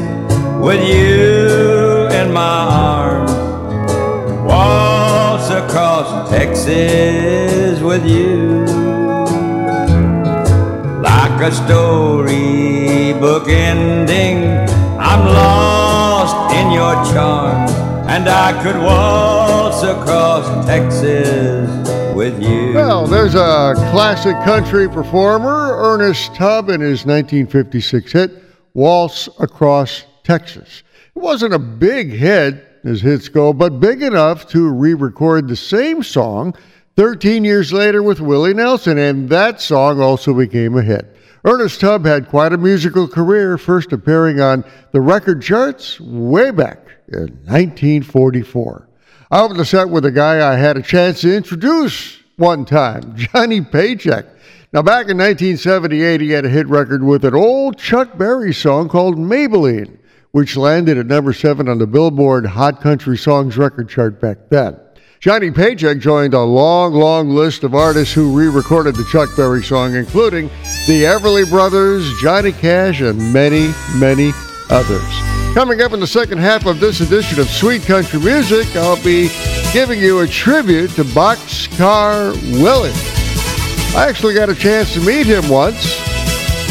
with 0.67 0.85
you 0.85 2.09
in 2.09 2.33
my 2.33 2.67
arms. 2.69 3.31
Waltz 4.43 5.49
across 5.49 6.29
Texas 6.29 7.79
with 7.81 8.05
you 8.05 8.65
like 11.01 11.41
a 11.41 11.51
storybook 11.55 13.47
ending. 13.47 14.43
I'm 14.99 15.25
lost 15.27 16.53
in 16.57 16.71
your 16.73 16.95
charms, 17.13 17.71
and 18.09 18.27
I 18.27 18.51
could 18.61 18.75
waltz 18.81 19.83
across 19.83 20.65
Texas 20.65 21.69
with 22.13 22.43
you. 22.43 22.73
Well, 22.73 23.07
there's 23.07 23.35
a 23.35 23.73
classic 23.91 24.35
country 24.43 24.89
performer, 24.89 25.77
Ernest 25.77 26.35
Tubb, 26.35 26.67
in 26.67 26.81
his 26.81 27.05
1956 27.05 28.11
hit, 28.11 28.43
Waltz 28.73 29.29
Across 29.39 30.03
Texas. 30.27 30.83
It 31.15 31.19
wasn't 31.19 31.53
a 31.53 31.59
big 31.59 32.11
hit, 32.11 32.81
as 32.83 32.99
hits 32.99 33.29
go, 33.29 33.53
but 33.53 33.79
big 33.79 34.03
enough 34.03 34.45
to 34.49 34.69
re 34.69 34.93
record 34.93 35.47
the 35.47 35.55
same 35.55 36.03
song 36.03 36.53
13 36.97 37.45
years 37.45 37.71
later 37.71 38.03
with 38.03 38.19
Willie 38.19 38.53
Nelson, 38.53 38.97
and 38.97 39.29
that 39.29 39.61
song 39.61 40.01
also 40.01 40.33
became 40.33 40.75
a 40.75 40.81
hit. 40.81 41.15
Ernest 41.45 41.79
Tubb 41.79 42.05
had 42.05 42.27
quite 42.27 42.51
a 42.51 42.57
musical 42.57 43.07
career, 43.07 43.57
first 43.57 43.93
appearing 43.93 44.41
on 44.41 44.65
the 44.91 44.99
record 44.99 45.41
charts 45.41 45.97
way 46.01 46.51
back 46.51 46.79
in 47.07 47.39
1944. 47.45 48.89
I 49.31 49.41
opened 49.41 49.61
the 49.61 49.65
set 49.65 49.87
with 49.87 50.05
a 50.05 50.11
guy 50.11 50.45
I 50.45 50.57
had 50.57 50.75
a 50.75 50.81
chance 50.81 51.21
to 51.21 51.33
introduce 51.33 52.19
one 52.35 52.65
time, 52.65 53.15
Johnny 53.15 53.61
Paycheck. 53.61 54.25
Now, 54.73 54.81
back 54.81 55.07
in 55.07 55.17
1978, 55.17 56.19
he 56.19 56.31
had 56.31 56.45
a 56.45 56.49
hit 56.49 56.67
record 56.67 57.01
with 57.01 57.23
an 57.23 57.33
old 57.33 57.77
Chuck 57.77 58.17
Berry 58.17 58.53
song 58.53 58.89
called 58.89 59.15
Maybelline, 59.17 59.97
which 60.31 60.57
landed 60.57 60.97
at 60.97 61.05
number 61.05 61.33
seven 61.33 61.67
on 61.67 61.77
the 61.77 61.87
Billboard 61.87 62.45
Hot 62.45 62.81
Country 62.81 63.17
Songs 63.17 63.57
record 63.57 63.89
chart 63.89 64.19
back 64.21 64.49
then. 64.49 64.79
Johnny 65.19 65.49
Paycheck 65.49 65.97
joined 65.97 66.35
a 66.35 66.43
long, 66.43 66.93
long 66.93 67.29
list 67.29 67.63
of 67.63 67.73
artists 67.73 68.13
who 68.13 68.37
re 68.37 68.47
recorded 68.47 68.95
the 68.95 69.05
Chuck 69.11 69.29
Berry 69.35 69.63
song, 69.63 69.95
including 69.95 70.47
the 70.85 71.03
Everly 71.05 71.49
Brothers, 71.49 72.07
Johnny 72.21 72.51
Cash, 72.51 73.01
and 73.01 73.33
many, 73.33 73.73
many 73.95 74.31
others. 74.69 75.01
Coming 75.55 75.81
up 75.81 75.91
in 75.93 75.99
the 75.99 76.07
second 76.07 76.37
half 76.37 76.67
of 76.67 76.79
this 76.79 77.01
edition 77.01 77.39
of 77.39 77.49
Sweet 77.49 77.81
Country 77.81 78.19
Music, 78.19 78.67
I'll 78.75 79.03
be 79.03 79.29
giving 79.73 79.99
you 79.99 80.19
a 80.19 80.27
tribute 80.27 80.91
to 80.91 81.03
Boxcar 81.03 82.33
Willie. 82.61 82.91
I 83.95 84.05
actually 84.07 84.35
got 84.35 84.49
a 84.49 84.55
chance 84.55 84.93
to 84.93 84.99
meet 84.99 85.25
him 85.25 85.49
once. 85.49 85.97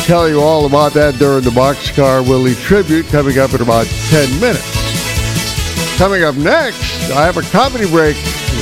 Tell 0.07 0.29
you 0.29 0.41
all 0.41 0.67
about 0.67 0.93
that 0.93 1.17
during 1.17 1.43
the 1.43 1.51
Boxcar 1.51 2.23
Willie 2.23 2.55
tribute 2.55 3.07
coming 3.07 3.41
up 3.41 3.53
in 3.55 3.61
about 3.61 3.87
10 3.87 4.39
minutes. 4.39 5.99
Coming 5.99 6.23
up 6.23 6.37
next, 6.37 7.11
I 7.11 7.25
have 7.25 7.37
a 7.37 7.43
comedy 7.43 7.91
break. 7.91 8.17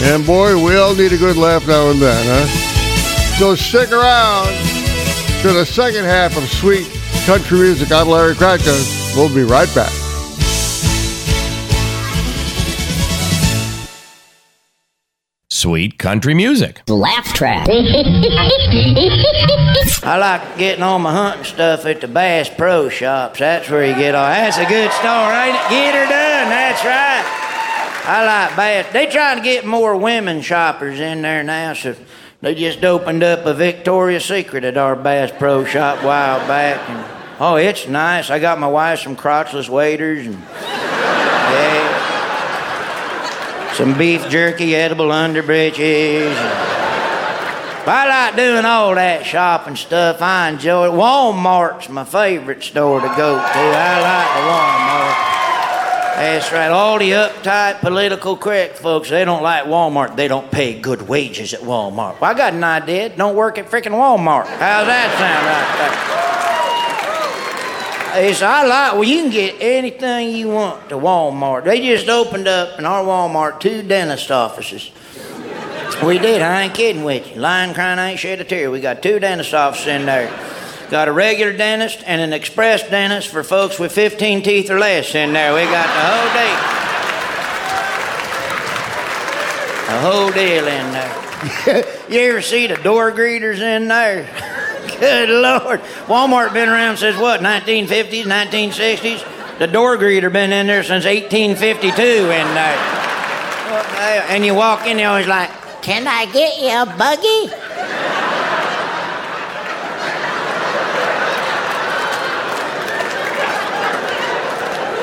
And 0.08 0.24
boy, 0.24 0.56
we 0.64 0.76
all 0.76 0.94
need 0.94 1.12
a 1.12 1.18
good 1.18 1.36
laugh 1.36 1.68
now 1.68 1.90
and 1.90 2.00
then, 2.00 2.24
huh? 2.26 2.46
So 3.36 3.54
stick 3.54 3.92
around 3.92 4.56
to 5.42 5.52
the 5.52 5.66
second 5.66 6.04
half 6.04 6.34
of 6.38 6.44
Sweet 6.48 6.90
Country 7.26 7.58
Music. 7.58 7.92
I'm 7.92 8.08
Larry 8.08 8.34
Kratka. 8.34 9.14
We'll 9.14 9.28
be 9.28 9.42
right 9.42 9.68
back. 9.74 10.03
Sweet 15.54 15.98
country 16.00 16.34
music. 16.34 16.82
Laugh 16.88 17.32
track. 17.32 17.68
I 17.70 17.76
like 20.18 20.58
getting 20.58 20.82
all 20.82 20.98
my 20.98 21.12
hunting 21.12 21.44
stuff 21.44 21.86
at 21.86 22.00
the 22.00 22.08
Bass 22.08 22.50
Pro 22.50 22.88
Shops. 22.88 23.38
That's 23.38 23.70
where 23.70 23.86
you 23.86 23.94
get 23.94 24.16
all. 24.16 24.26
That's 24.26 24.58
a 24.58 24.66
good 24.66 24.90
store, 24.90 25.32
ain't 25.32 25.54
it? 25.54 25.70
Get 25.70 25.94
her 25.94 26.06
done. 26.06 26.48
That's 26.50 26.84
right. 26.84 27.22
I 28.04 28.26
like 28.26 28.56
Bass. 28.56 28.92
They 28.92 29.06
trying 29.06 29.36
to 29.36 29.44
get 29.44 29.64
more 29.64 29.96
women 29.96 30.42
shoppers 30.42 30.98
in 30.98 31.22
there 31.22 31.44
now, 31.44 31.74
so 31.74 31.94
they 32.40 32.56
just 32.56 32.84
opened 32.84 33.22
up 33.22 33.46
a 33.46 33.54
Victoria's 33.54 34.24
Secret 34.24 34.64
at 34.64 34.76
our 34.76 34.96
Bass 34.96 35.30
Pro 35.38 35.64
Shop 35.64 36.02
a 36.02 36.06
while 36.06 36.40
back, 36.48 36.80
and 36.90 37.04
oh, 37.38 37.54
it's 37.54 37.86
nice. 37.86 38.28
I 38.28 38.40
got 38.40 38.58
my 38.58 38.66
wife 38.66 38.98
some 38.98 39.14
crotchless 39.14 39.68
waders 39.68 40.26
and 40.26 40.34
yeah, 40.34 41.33
some 43.74 43.98
beef 43.98 44.28
jerky, 44.28 44.76
edible 44.76 45.08
underbreeches. 45.08 46.34
I 47.86 48.06
like 48.08 48.36
doing 48.36 48.64
all 48.64 48.94
that 48.94 49.26
shopping 49.26 49.76
stuff. 49.76 50.22
I 50.22 50.48
enjoy 50.48 50.86
it. 50.86 50.92
Walmart's 50.92 51.88
my 51.88 52.04
favorite 52.04 52.62
store 52.62 53.00
to 53.00 53.08
go 53.08 53.34
to. 53.36 53.42
I 53.42 54.00
like 54.00 54.30
the 54.34 54.42
Walmart. 54.48 55.34
That's 56.16 56.52
right. 56.52 56.68
All 56.68 56.98
the 56.98 57.10
uptight, 57.10 57.80
political 57.80 58.36
correct 58.36 58.78
folks, 58.78 59.10
they 59.10 59.24
don't 59.24 59.42
like 59.42 59.64
Walmart. 59.64 60.14
They 60.16 60.28
don't 60.28 60.50
pay 60.50 60.78
good 60.80 61.02
wages 61.08 61.52
at 61.52 61.60
Walmart. 61.60 62.20
Well, 62.20 62.30
I 62.30 62.34
got 62.34 62.54
an 62.54 62.62
idea. 62.62 63.08
Don't 63.08 63.34
work 63.34 63.58
at 63.58 63.68
freaking 63.70 63.92
Walmart. 63.92 64.46
How's 64.46 64.86
that 64.86 65.10
sound 65.18 65.46
right 65.46 66.48
there? 66.48 66.53
It's, 68.16 68.42
I 68.42 68.64
like, 68.64 68.92
well, 68.92 69.04
you 69.04 69.22
can 69.22 69.30
get 69.30 69.56
anything 69.60 70.30
you 70.36 70.48
want 70.48 70.88
to 70.90 70.94
Walmart. 70.94 71.64
They 71.64 71.80
just 71.80 72.08
opened 72.08 72.46
up 72.46 72.78
in 72.78 72.86
our 72.86 73.02
Walmart 73.02 73.58
two 73.60 73.82
dentist 73.82 74.30
offices. 74.30 74.90
We 76.04 76.18
did. 76.18 76.40
I 76.40 76.62
ain't 76.62 76.74
kidding 76.74 77.02
with 77.02 77.34
you. 77.34 77.40
Lying, 77.40 77.74
crying, 77.74 77.98
I 77.98 78.10
ain't 78.10 78.20
shed 78.20 78.40
a 78.40 78.44
tear. 78.44 78.70
We 78.70 78.80
got 78.80 79.02
two 79.02 79.18
dentist 79.18 79.52
offices 79.52 79.88
in 79.88 80.06
there. 80.06 80.28
Got 80.90 81.08
a 81.08 81.12
regular 81.12 81.52
dentist 81.56 82.02
and 82.06 82.20
an 82.20 82.32
express 82.32 82.88
dentist 82.88 83.28
for 83.28 83.42
folks 83.42 83.78
with 83.78 83.90
15 83.92 84.42
teeth 84.42 84.70
or 84.70 84.78
less 84.78 85.14
in 85.14 85.32
there. 85.32 85.52
We 85.54 85.64
got 85.64 85.86
the 85.86 86.02
whole 86.06 86.30
deal. 86.38 86.84
The 89.88 90.00
whole 90.00 90.30
deal 90.30 90.66
in 90.66 90.92
there. 90.92 91.84
you 92.08 92.20
ever 92.30 92.42
see 92.42 92.66
the 92.66 92.76
door 92.76 93.10
greeters 93.12 93.58
in 93.58 93.88
there? 93.88 94.53
Good 95.04 95.28
Lord. 95.28 95.80
Walmart 96.06 96.54
been 96.54 96.66
around 96.66 96.96
since 96.96 97.18
what, 97.18 97.40
1950s, 97.40 98.24
1960s? 98.24 99.58
The 99.58 99.66
door 99.66 99.98
greeter 99.98 100.32
been 100.32 100.50
in 100.50 100.66
there 100.66 100.82
since 100.82 101.04
1852 101.04 102.02
in 102.02 102.28
there. 102.28 102.78
Uh, 103.68 104.24
and 104.30 104.46
you 104.46 104.54
walk 104.54 104.86
in, 104.86 104.96
they 104.96 105.04
always 105.04 105.26
like, 105.26 105.50
can 105.82 106.06
I 106.08 106.24
get 106.24 106.58
you 106.58 106.68
a 106.70 106.86
buggy? 106.96 107.52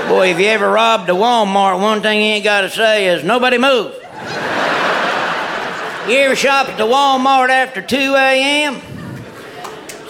Boy, 0.09 0.31
if 0.31 0.39
you 0.39 0.47
ever 0.47 0.67
robbed 0.67 1.09
a 1.09 1.13
Walmart, 1.13 1.79
one 1.79 2.01
thing 2.01 2.21
you 2.21 2.25
ain't 2.25 2.43
got 2.43 2.61
to 2.61 2.71
say 2.71 3.05
is 3.05 3.23
nobody 3.23 3.59
move. 3.59 3.93
You 6.09 6.17
ever 6.17 6.35
shop 6.35 6.69
at 6.69 6.79
the 6.79 6.85
Walmart 6.85 7.49
after 7.49 7.83
2 7.83 8.15
a.m.? 8.15 8.90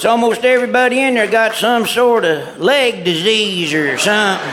It's 0.02 0.06
almost 0.08 0.44
everybody 0.44 1.00
in 1.00 1.14
there 1.14 1.30
got 1.30 1.54
some 1.54 1.86
sort 1.86 2.26
of 2.26 2.60
leg 2.60 3.06
disease 3.06 3.72
or 3.72 4.00
something. 4.00 4.52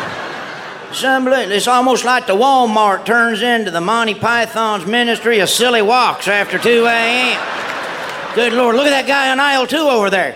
Some, 0.93 1.27
it's 1.27 1.67
almost 1.67 2.05
like 2.05 2.27
the 2.27 2.35
Walmart 2.35 3.07
turns 3.07 3.41
into 3.41 3.71
the 3.71 3.81
Monty 3.81 4.13
Python's 4.13 4.85
Ministry 4.85 5.39
of 5.39 5.49
Silly 5.49 5.81
Walks 5.81 6.29
after 6.29 6.59
2 6.59 6.85
a.m. 6.85 8.35
Good 8.35 8.53
Lord, 8.53 8.77
look 8.77 8.89
at 8.89 8.91
that 8.91 9.07
guy 9.07 9.31
on 9.31 9.41
aisle 9.41 9.67
two 9.67 9.79
over 9.79 10.11
there. 10.11 10.33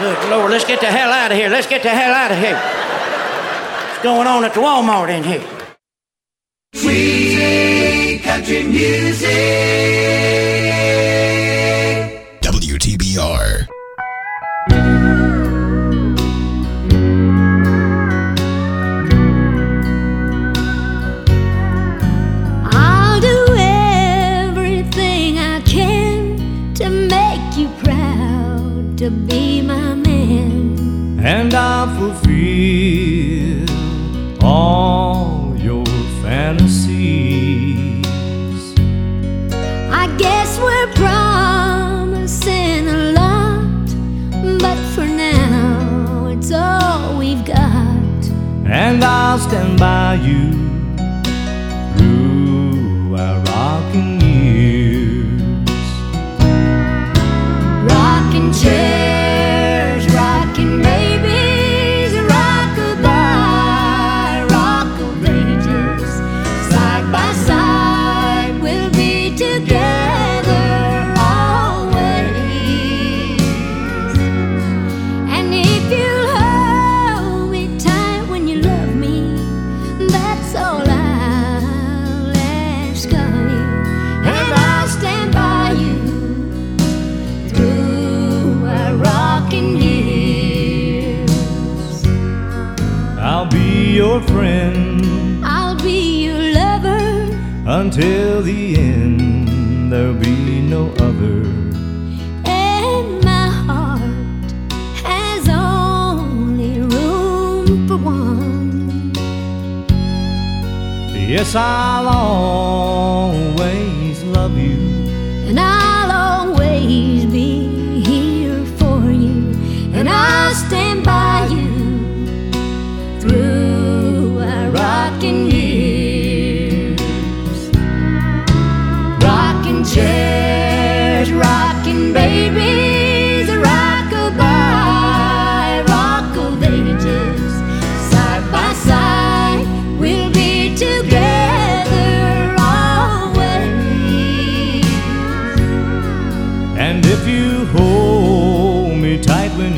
Good 0.00 0.28
Lord, 0.28 0.50
let's 0.50 0.64
get 0.64 0.80
the 0.80 0.86
hell 0.86 1.12
out 1.12 1.30
of 1.30 1.38
here. 1.38 1.48
Let's 1.48 1.68
get 1.68 1.84
the 1.84 1.90
hell 1.90 2.12
out 2.12 2.32
of 2.32 2.38
here. 2.38 2.56
What's 3.90 4.02
going 4.02 4.26
on 4.26 4.44
at 4.44 4.54
the 4.54 4.60
Walmart 4.60 5.08
in 5.08 5.22
here? 5.22 5.52
Country 8.26 8.64
music. 8.64 10.35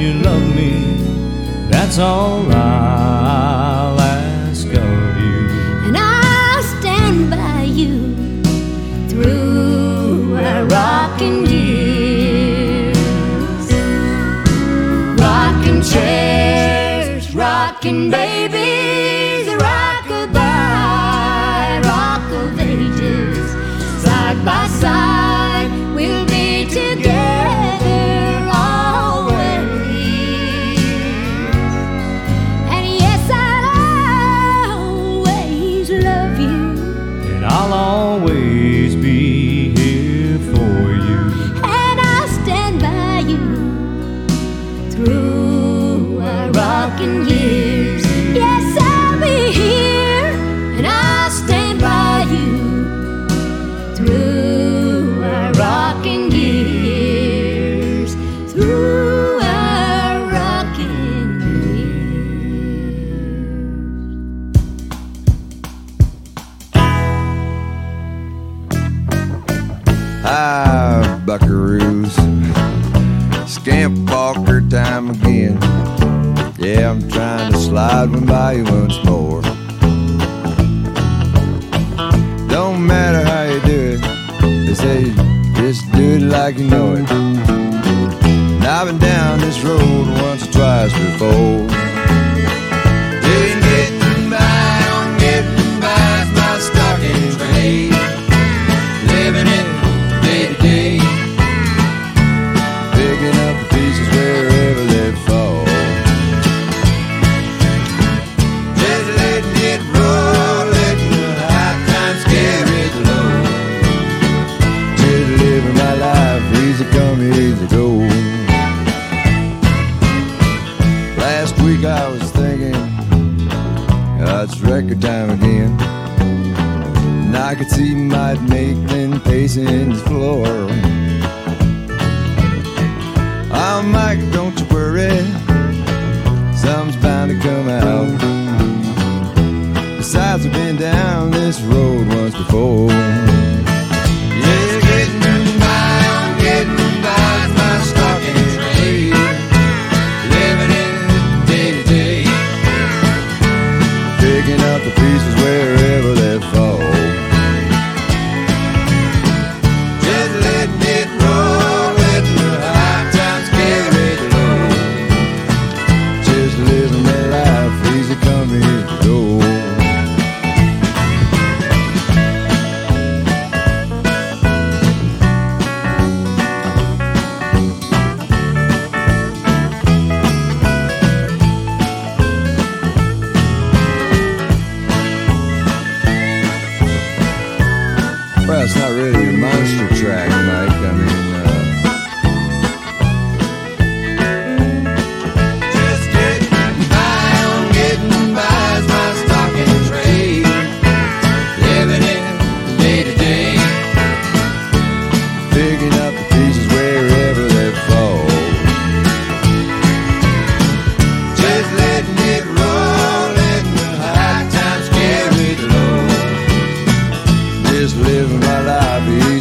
You 0.08 0.14
love 0.22 0.54
me, 0.56 0.70
that's 1.68 1.98
all 1.98 2.50
I'll 2.50 3.17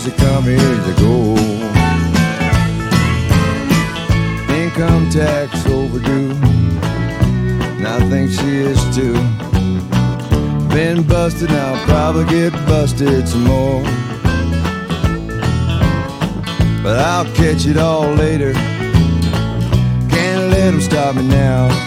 to 0.09 0.15
come 0.17 0.43
here 0.45 0.57
to 0.57 0.93
go. 0.99 1.35
Income 4.53 5.09
tax 5.09 5.65
overdue, 5.67 6.31
and 7.75 7.85
I 7.85 7.99
think 8.09 8.31
she 8.31 8.57
is 8.57 8.79
too. 8.95 9.13
Been 10.69 11.03
busted, 11.03 11.51
I'll 11.51 11.85
probably 11.85 12.25
get 12.25 12.53
busted 12.67 13.27
some 13.27 13.43
more. 13.43 13.83
But 16.83 16.99
I'll 16.99 17.25
catch 17.35 17.65
it 17.65 17.77
all 17.77 18.13
later. 18.13 18.53
Can't 20.13 20.51
let 20.51 20.71
them 20.71 20.79
stop 20.79 21.15
me 21.15 21.27
now. 21.27 21.86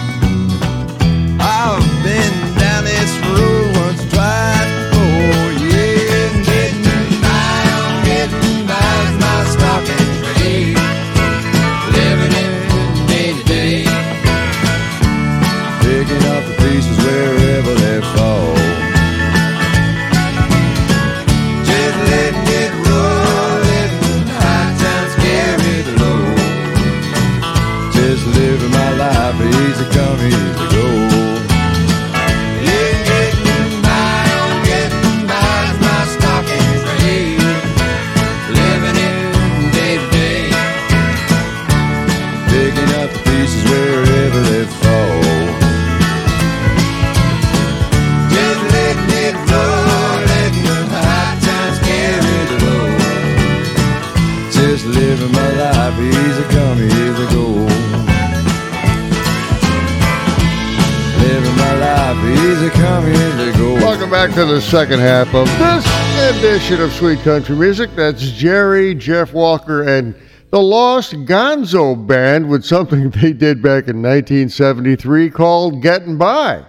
back 64.31 64.47
to 64.47 64.53
the 64.53 64.61
second 64.61 64.99
half 64.99 65.27
of 65.33 65.45
this 65.57 66.37
edition 66.37 66.81
of 66.81 66.93
Sweet 66.93 67.19
Country 67.19 67.53
Music. 67.53 67.89
That's 67.97 68.31
Jerry, 68.31 68.95
Jeff 68.95 69.33
Walker, 69.33 69.83
and 69.83 70.15
the 70.51 70.61
Lost 70.61 71.11
Gonzo 71.11 72.07
Band 72.07 72.49
with 72.49 72.63
something 72.63 73.09
they 73.21 73.33
did 73.33 73.61
back 73.61 73.89
in 73.89 74.01
1973 74.01 75.31
called 75.31 75.81
Getting 75.81 76.17
By. 76.17 76.63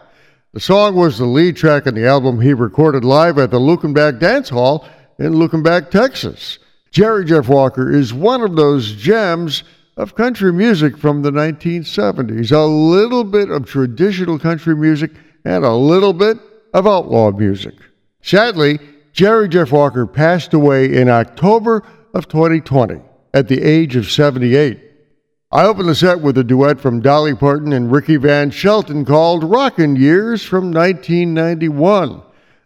The 0.52 0.58
song 0.58 0.96
was 0.96 1.18
the 1.18 1.26
lead 1.26 1.56
track 1.56 1.86
on 1.86 1.94
the 1.94 2.04
album 2.04 2.40
he 2.40 2.52
recorded 2.52 3.04
live 3.04 3.38
at 3.38 3.52
the 3.52 3.60
Luckenbach 3.60 4.18
Dance 4.18 4.48
Hall 4.48 4.88
in 5.20 5.34
Luckenbach, 5.34 5.90
Texas. 5.90 6.58
Jerry 6.90 7.24
Jeff 7.24 7.48
Walker 7.48 7.92
is 7.92 8.12
one 8.12 8.40
of 8.40 8.56
those 8.56 8.92
gems 8.94 9.62
of 9.96 10.16
country 10.16 10.52
music 10.52 10.98
from 10.98 11.22
the 11.22 11.30
1970s. 11.30 12.50
A 12.50 12.58
little 12.58 13.22
bit 13.22 13.50
of 13.50 13.66
traditional 13.66 14.38
country 14.38 14.74
music 14.74 15.12
and 15.44 15.64
a 15.64 15.74
little 15.74 16.12
bit 16.12 16.38
of 16.72 16.86
outlaw 16.86 17.30
music. 17.30 17.74
Sadly, 18.22 18.78
Jerry 19.12 19.48
Jeff 19.48 19.72
Walker 19.72 20.06
passed 20.06 20.54
away 20.54 20.96
in 20.96 21.08
October 21.08 21.82
of 22.14 22.28
2020 22.28 23.00
at 23.34 23.48
the 23.48 23.62
age 23.62 23.96
of 23.96 24.10
78. 24.10 24.80
I 25.50 25.64
opened 25.64 25.88
the 25.88 25.94
set 25.94 26.20
with 26.20 26.38
a 26.38 26.44
duet 26.44 26.80
from 26.80 27.02
Dolly 27.02 27.34
Parton 27.34 27.74
and 27.74 27.92
Ricky 27.92 28.16
Van 28.16 28.50
Shelton 28.50 29.04
called 29.04 29.44
Rockin' 29.44 29.96
Years 29.96 30.42
from 30.42 30.72
1991. 30.72 32.22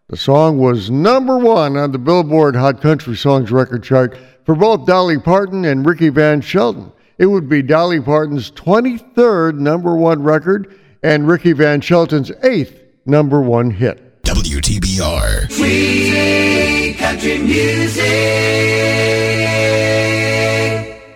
The 0.08 0.16
song 0.16 0.58
was 0.58 0.88
number 0.88 1.36
one 1.36 1.76
on 1.76 1.90
the 1.90 1.98
Billboard 1.98 2.54
Hot 2.54 2.80
Country 2.80 3.16
Songs 3.16 3.50
record 3.50 3.82
chart 3.82 4.16
for 4.44 4.54
both 4.54 4.86
Dolly 4.86 5.18
Parton 5.18 5.64
and 5.64 5.84
Ricky 5.84 6.10
Van 6.10 6.40
Shelton. 6.40 6.92
It 7.18 7.26
would 7.26 7.48
be 7.48 7.60
Dolly 7.60 8.00
Parton's 8.00 8.52
23rd 8.52 9.58
number 9.58 9.96
one 9.96 10.22
record 10.22 10.78
and 11.02 11.26
Ricky 11.26 11.52
Van 11.54 11.80
Shelton's 11.80 12.30
eighth 12.44 12.85
number 13.06 13.40
one 13.40 13.70
hit. 13.70 14.22
WTBR. 14.24 15.50
Sweet 15.50 16.96
country 16.98 17.38
music. 17.38 18.04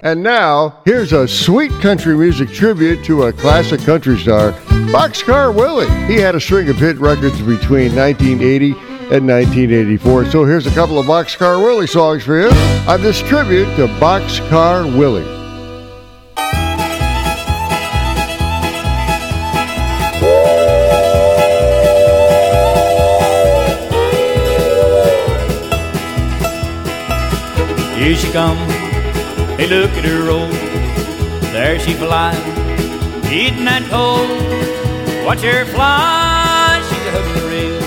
And 0.02 0.22
now, 0.22 0.80
here's 0.86 1.12
a 1.12 1.28
sweet 1.28 1.72
country 1.82 2.16
music 2.16 2.48
tribute 2.50 3.04
to 3.04 3.24
a 3.24 3.32
classic 3.32 3.80
country 3.80 4.16
star, 4.16 4.52
Boxcar 4.92 5.54
Willie. 5.54 5.90
He 6.06 6.18
had 6.18 6.34
a 6.34 6.40
string 6.40 6.70
of 6.70 6.76
hit 6.76 6.96
records 6.98 7.38
between 7.40 7.94
1980 7.94 8.72
and 9.12 9.28
1984. 9.28 10.26
So 10.26 10.44
here's 10.44 10.66
a 10.66 10.70
couple 10.70 10.98
of 10.98 11.06
Boxcar 11.06 11.62
Willie 11.62 11.86
songs 11.86 12.24
for 12.24 12.40
you 12.40 12.48
on 12.88 13.02
this 13.02 13.20
tribute 13.20 13.66
to 13.76 13.88
Boxcar 13.98 14.96
Willie. 14.96 15.39
Here 28.00 28.16
she 28.16 28.32
comes, 28.32 28.58
hey 29.60 29.66
look 29.66 29.90
at 29.90 30.06
her 30.06 30.24
roll. 30.26 30.48
There 31.52 31.78
she 31.78 31.92
flies, 31.92 32.34
eating 33.30 33.66
that 33.66 33.84
coal. 33.90 34.24
Watch 35.26 35.42
her 35.42 35.66
fly, 35.66 36.80
she's 36.88 37.06
a 37.06 37.10
hugging 37.12 37.34
the 37.36 37.46
rail. 37.52 37.80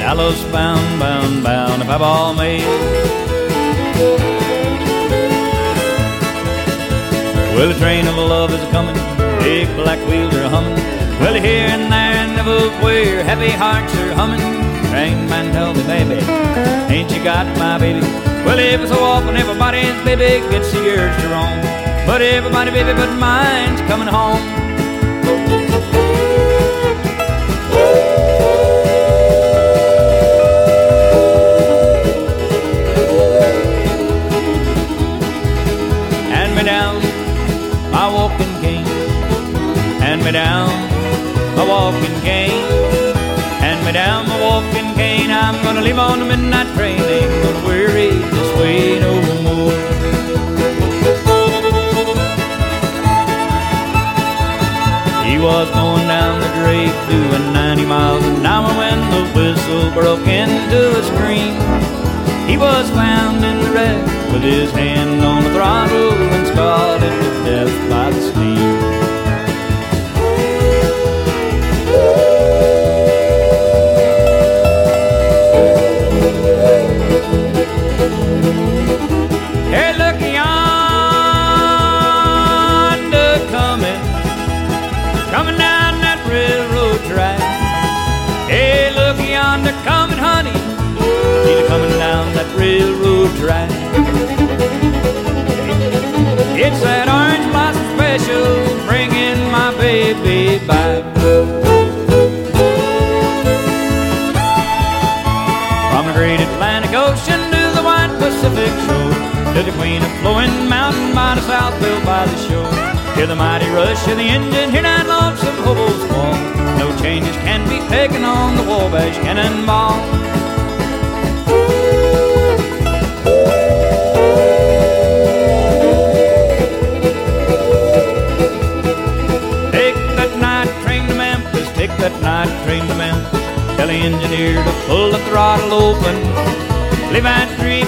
Dallas 0.00 0.42
bound, 0.50 0.98
bound, 0.98 1.44
bound, 1.44 1.82
if 1.82 1.88
I've 1.88 2.00
ball 2.00 2.34
mail. 2.34 2.66
Well, 7.54 7.68
the 7.68 7.78
train 7.78 8.08
of 8.08 8.16
love 8.16 8.52
is 8.52 8.68
coming, 8.72 8.96
big 9.38 9.68
black 9.76 10.00
wheels 10.08 10.34
are 10.34 10.48
humming. 10.48 10.74
Well, 11.20 11.34
here 11.34 11.68
and 11.70 11.86
there 11.86 12.18
and 12.18 12.36
everywhere, 12.36 13.22
happy 13.22 13.50
hearts 13.50 13.94
are 13.94 14.12
humming. 14.14 14.40
Train 14.90 15.28
man, 15.28 15.52
tell 15.52 15.72
me, 15.72 15.84
baby, 15.84 16.18
ain't 16.92 17.12
you 17.12 17.22
got 17.22 17.46
my 17.56 17.78
baby? 17.78 18.33
Well, 18.44 18.58
every 18.58 18.86
so 18.86 19.02
often 19.02 19.36
everybody's 19.36 19.96
baby 20.04 20.44
gets 20.50 20.70
the 20.70 20.80
urge 20.80 21.16
to 21.22 21.28
roam. 21.28 21.56
But 22.06 22.20
everybody, 22.20 22.70
baby, 22.70 22.92
but 22.92 23.10
mine's 23.16 23.80
coming 23.88 24.06
home. 24.06 24.43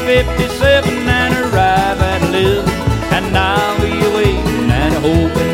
57 0.07 0.89
and 1.09 1.35
arrive 1.35 2.01
at 2.01 2.23
11. 2.23 2.65
And 3.13 3.37
I'll 3.37 3.77
be 3.81 3.91
waiting 4.15 4.71
and 4.71 4.95
hoping. 4.95 5.46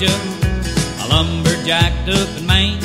Georgia. 0.00 0.16
I 0.98 1.08
lumberjacked 1.10 2.08
up 2.08 2.28
in 2.38 2.46
Maine. 2.46 2.80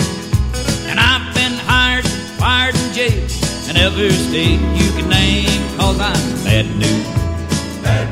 And 0.89 0.99
I've 0.99 1.33
been 1.33 1.53
hired, 1.63 2.05
fired, 2.35 2.75
and 2.75 2.93
jailed 2.93 3.31
in 3.69 3.77
every 3.77 4.11
state 4.11 4.59
you 4.75 4.91
can 4.97 5.07
name. 5.09 5.61
Cause 5.77 5.99
I'm 5.99 6.43
bad 6.43 6.65
news. 6.75 7.07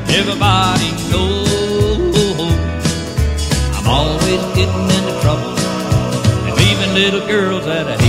Everybody 0.08 0.88
knows 1.12 2.56
I'm 3.76 3.88
always 3.88 4.40
getting 4.56 4.88
into 4.96 5.20
trouble 5.20 5.58
and 6.46 6.56
leaving 6.56 6.94
little 6.94 7.26
girls 7.26 7.66
that 7.66 7.86
I 7.86 8.03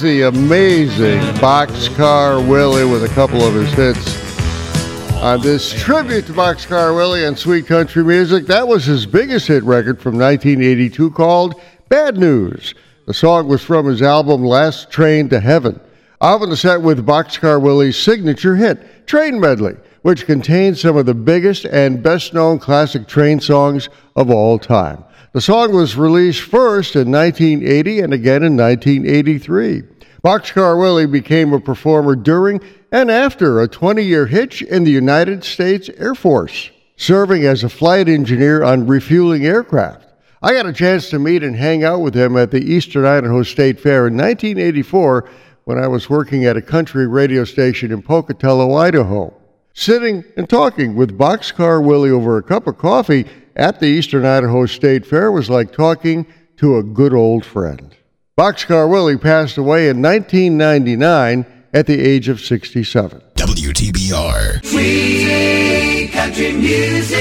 the 0.00 0.22
amazing 0.22 1.20
Boxcar 1.40 2.46
Willie 2.48 2.84
with 2.84 3.04
a 3.04 3.14
couple 3.14 3.42
of 3.42 3.54
his 3.54 3.70
hits. 3.72 5.14
On 5.16 5.40
this 5.42 5.72
tribute 5.74 6.26
to 6.26 6.32
Boxcar 6.32 6.94
Willie 6.96 7.24
and 7.24 7.38
sweet 7.38 7.66
country 7.66 8.02
music, 8.02 8.46
that 8.46 8.66
was 8.66 8.86
his 8.86 9.04
biggest 9.04 9.48
hit 9.48 9.62
record 9.64 10.00
from 10.00 10.18
1982 10.18 11.10
called 11.10 11.60
Bad 11.90 12.16
News. 12.16 12.74
The 13.06 13.12
song 13.12 13.46
was 13.46 13.62
from 13.62 13.86
his 13.86 14.00
album 14.00 14.42
Last 14.42 14.90
Train 14.90 15.28
to 15.28 15.40
Heaven. 15.40 15.78
Often 16.20 16.56
set 16.56 16.80
with 16.80 17.04
Boxcar 17.04 17.60
Willie's 17.60 17.98
signature 17.98 18.56
hit, 18.56 19.06
Train 19.06 19.38
Medley, 19.38 19.76
which 20.00 20.24
contains 20.24 20.80
some 20.80 20.96
of 20.96 21.04
the 21.04 21.14
biggest 21.14 21.66
and 21.66 22.02
best 22.02 22.32
known 22.32 22.58
classic 22.58 23.06
train 23.06 23.38
songs 23.38 23.90
of 24.16 24.30
all 24.30 24.58
time. 24.58 25.04
The 25.32 25.40
song 25.40 25.72
was 25.72 25.96
released 25.96 26.40
first 26.40 26.96
in 26.96 27.12
1980 27.12 28.00
and 28.00 28.12
again 28.12 28.42
in 28.42 28.56
1983. 28.56 29.84
Boxcar 30.22 30.78
Willie 30.78 31.06
became 31.06 31.52
a 31.52 31.60
performer 31.60 32.14
during 32.14 32.60
and 32.92 33.10
after 33.10 33.60
a 33.60 33.68
20 33.68 34.02
year 34.02 34.26
hitch 34.26 34.60
in 34.60 34.84
the 34.84 34.90
United 34.90 35.44
States 35.44 35.88
Air 35.96 36.14
Force, 36.14 36.70
serving 36.96 37.44
as 37.44 37.64
a 37.64 37.70
flight 37.70 38.08
engineer 38.08 38.62
on 38.62 38.86
refueling 38.86 39.46
aircraft. 39.46 40.06
I 40.42 40.52
got 40.52 40.66
a 40.66 40.72
chance 40.72 41.08
to 41.10 41.18
meet 41.18 41.42
and 41.42 41.56
hang 41.56 41.84
out 41.84 42.00
with 42.00 42.14
him 42.14 42.36
at 42.36 42.50
the 42.50 42.60
Eastern 42.62 43.06
Idaho 43.06 43.42
State 43.42 43.80
Fair 43.80 44.08
in 44.08 44.16
1984 44.16 45.28
when 45.64 45.78
I 45.78 45.86
was 45.86 46.10
working 46.10 46.44
at 46.44 46.56
a 46.56 46.62
country 46.62 47.06
radio 47.06 47.44
station 47.44 47.92
in 47.92 48.02
Pocatello, 48.02 48.74
Idaho. 48.74 49.34
Sitting 49.72 50.24
and 50.36 50.48
talking 50.48 50.96
with 50.96 51.16
Boxcar 51.16 51.82
Willie 51.82 52.10
over 52.10 52.36
a 52.36 52.42
cup 52.42 52.66
of 52.66 52.76
coffee 52.76 53.26
at 53.56 53.80
the 53.80 53.86
Eastern 53.86 54.26
Idaho 54.26 54.66
State 54.66 55.06
Fair 55.06 55.30
was 55.30 55.48
like 55.48 55.72
talking 55.72 56.26
to 56.56 56.76
a 56.76 56.82
good 56.82 57.14
old 57.14 57.44
friend. 57.44 57.94
Boxcar 58.40 58.88
Willie 58.88 59.18
passed 59.18 59.58
away 59.58 59.90
in 59.90 60.00
1999 60.00 61.44
at 61.74 61.86
the 61.86 62.00
age 62.00 62.26
of 62.30 62.40
67. 62.40 63.20
WTBR. 63.34 64.64
Sweet 64.64 66.10
country 66.10 66.52
music. 66.52 67.18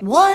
One 0.00 0.29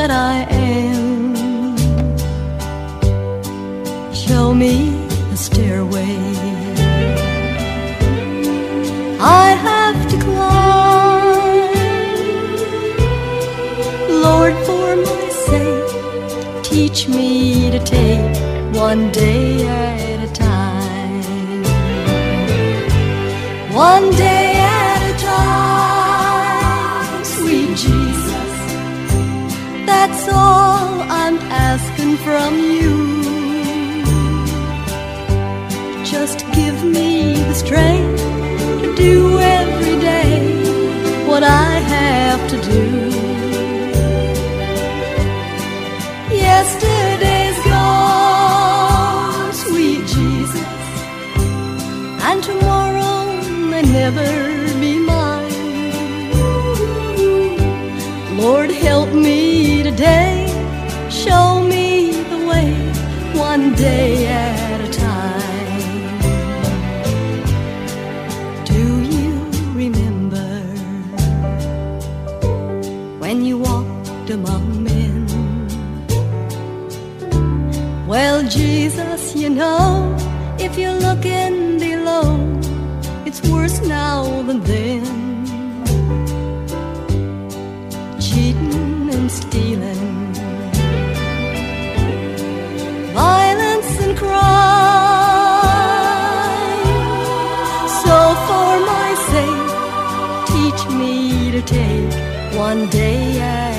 that 0.00 0.10
I 0.10 0.36
am. 0.48 1.76
Show 4.14 4.54
me 4.54 4.74
the 5.30 5.36
stairway 5.46 6.16
I 9.44 9.46
have 9.68 10.00
to 10.12 10.16
climb. 10.24 11.74
Lord, 14.26 14.54
for 14.66 14.88
my 15.06 15.22
sake, 15.48 15.90
teach 16.70 17.00
me 17.16 17.70
to 17.74 17.80
take 17.96 18.34
one 18.86 19.02
day 19.12 19.49
all 30.32 31.00
I'm 31.22 31.38
asking 31.70 32.16
from 32.18 32.52
you. 32.76 32.94
Just 36.04 36.38
give 36.52 36.84
me 36.84 37.34
the 37.34 37.54
strength 37.54 38.20
to 38.82 38.94
do 38.96 39.38
every 39.38 39.96
day 40.00 40.40
what 41.26 41.42
I 41.42 41.72
have 41.94 42.50
to 42.50 42.60
do. 42.62 42.89
Day 63.80 64.26
at 64.26 64.80
a 64.82 64.90
time. 64.92 66.18
Do 68.72 68.82
you 69.14 69.32
remember 69.72 70.48
when 73.22 73.42
you 73.42 73.56
walked 73.56 74.28
among 74.28 74.84
men? 74.84 75.26
Well, 78.06 78.42
Jesus, 78.42 79.34
you 79.34 79.48
know, 79.48 80.14
if 80.58 80.76
you're 80.76 81.00
looking 81.08 81.29
one 102.60 102.86
day 102.90 103.69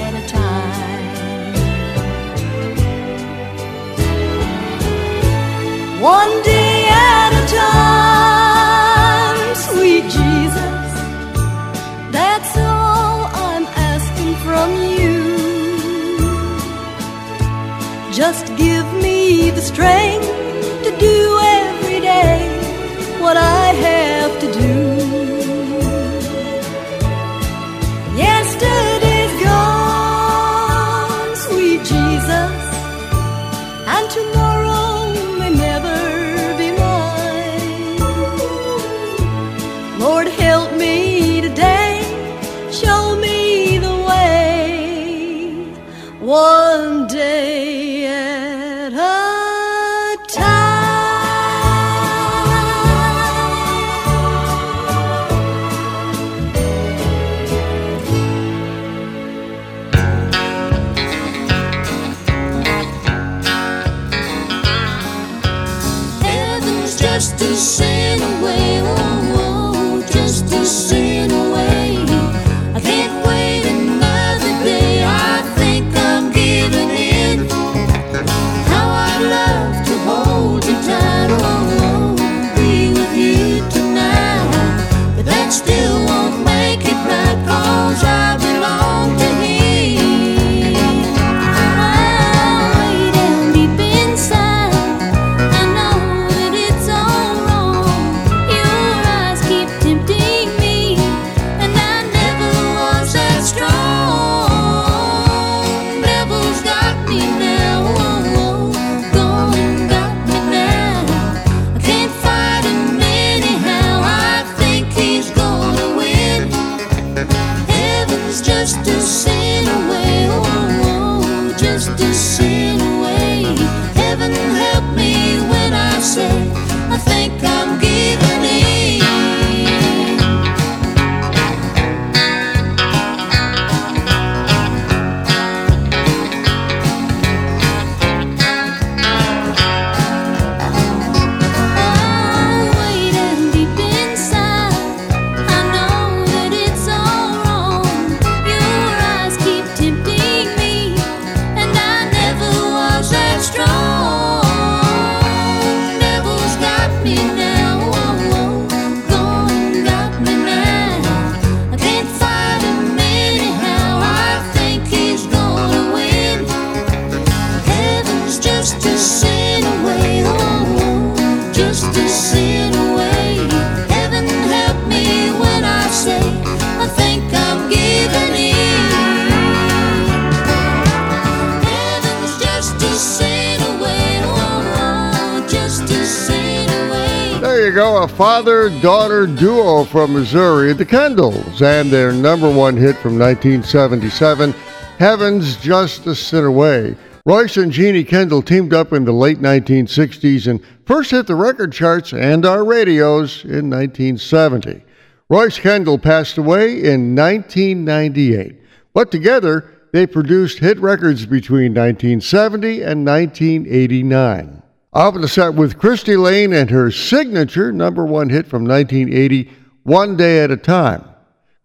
you 187.71 187.77
go, 187.77 188.03
a 188.03 188.07
father 188.07 188.69
daughter 188.81 189.25
duo 189.25 189.85
from 189.85 190.11
Missouri, 190.11 190.73
the 190.73 190.85
Kendalls, 190.85 191.61
and 191.61 191.89
their 191.89 192.11
number 192.11 192.53
one 192.53 192.75
hit 192.75 192.97
from 192.97 193.17
1977, 193.17 194.51
Heaven's 194.99 195.55
Just 195.55 196.05
a 196.05 196.13
Sin 196.13 196.43
Away. 196.43 196.97
Royce 197.25 197.55
and 197.55 197.71
Jeannie 197.71 198.03
Kendall 198.03 198.41
teamed 198.41 198.73
up 198.73 198.91
in 198.91 199.05
the 199.05 199.13
late 199.13 199.39
1960s 199.39 200.47
and 200.47 200.59
first 200.85 201.11
hit 201.11 201.27
the 201.27 201.35
record 201.35 201.71
charts 201.71 202.11
and 202.11 202.45
our 202.45 202.65
radios 202.65 203.45
in 203.45 203.69
1970. 203.69 204.83
Royce 205.29 205.57
Kendall 205.57 205.97
passed 205.97 206.37
away 206.37 206.73
in 206.73 207.15
1998, 207.15 208.59
but 208.93 209.11
together 209.11 209.71
they 209.93 210.05
produced 210.05 210.59
hit 210.59 210.77
records 210.79 211.25
between 211.25 211.73
1970 211.73 212.81
and 212.81 213.05
1989. 213.05 214.61
Off 214.93 215.13
the 215.13 215.25
set 215.25 215.53
with 215.53 215.77
Cristy 215.77 216.21
Lane 216.21 216.51
and 216.51 216.69
her 216.69 216.91
signature 216.91 217.71
number 217.71 218.05
one 218.05 218.29
hit 218.29 218.45
from 218.45 218.65
1980, 218.65 219.49
One 219.83 220.17
Day 220.17 220.43
at 220.43 220.51
a 220.51 220.57
Time. 220.57 221.05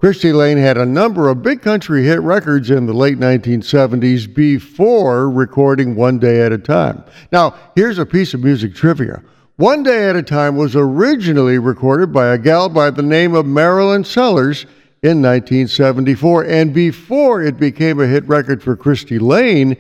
Cristy 0.01 0.33
Lane 0.33 0.59
had 0.59 0.79
a 0.79 0.87
number 0.87 1.29
of 1.29 1.43
big 1.43 1.61
country 1.61 2.05
hit 2.05 2.21
records 2.21 2.71
in 2.71 2.87
the 2.87 2.93
late 2.93 3.19
1970s 3.19 4.33
before 4.33 5.29
recording 5.29 5.97
One 5.97 6.21
Day 6.21 6.41
at 6.41 6.53
a 6.53 6.59
Time. 6.59 7.03
Now, 7.33 7.57
here's 7.75 7.99
a 7.99 8.07
piece 8.07 8.33
of 8.33 8.45
music 8.45 8.77
trivia. 8.77 9.25
One 9.57 9.83
Day 9.83 10.09
at 10.09 10.15
a 10.15 10.23
Time 10.23 10.55
was 10.57 10.77
originally 10.77 11.59
recorded 11.59 12.13
by 12.13 12.29
a 12.29 12.39
gal 12.39 12.69
by 12.69 12.91
the 12.91 13.03
name 13.03 13.35
of 13.35 13.45
Marilyn 13.45 14.05
Sellers 14.05 14.67
in 15.03 15.21
1974, 15.21 16.45
and 16.45 16.73
before 16.73 17.43
it 17.43 17.59
became 17.59 17.99
a 17.99 18.07
hit 18.07 18.25
record 18.29 18.63
for 18.63 18.77
Cristy 18.77 19.21
Lane, 19.21 19.77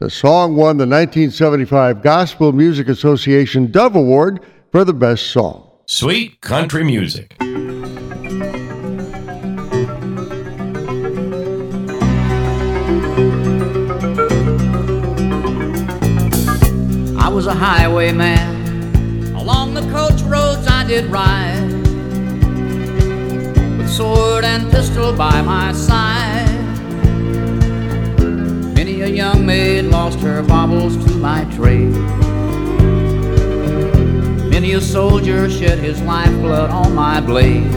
the 0.00 0.08
song 0.08 0.56
won 0.56 0.78
the 0.78 0.86
1975 0.86 2.02
Gospel 2.02 2.52
Music 2.52 2.88
Association 2.88 3.70
Dove 3.70 3.96
Award 3.96 4.40
for 4.72 4.82
the 4.82 4.94
best 4.94 5.26
song. 5.26 5.70
Sweet 5.84 6.40
country 6.40 6.82
music. 6.82 7.36
I 17.18 17.28
was 17.28 17.46
a 17.46 17.54
highwayman. 17.54 19.34
Along 19.34 19.74
the 19.74 19.82
coach 19.92 20.22
roads 20.22 20.66
I 20.66 20.86
did 20.88 21.10
ride. 21.10 21.72
With 23.76 23.90
sword 23.90 24.44
and 24.44 24.70
pistol 24.70 25.14
by 25.14 25.42
my 25.42 25.72
side. 25.74 26.19
A 29.02 29.08
young 29.08 29.46
maid 29.46 29.86
lost 29.86 30.20
her 30.20 30.42
baubles 30.42 30.94
to 31.06 31.10
my 31.14 31.46
trade. 31.56 31.88
Many 34.50 34.72
a 34.72 34.80
soldier 34.80 35.48
shed 35.48 35.78
his 35.78 36.02
lifeblood 36.02 36.68
on 36.68 36.94
my 36.94 37.18
blade. 37.22 37.72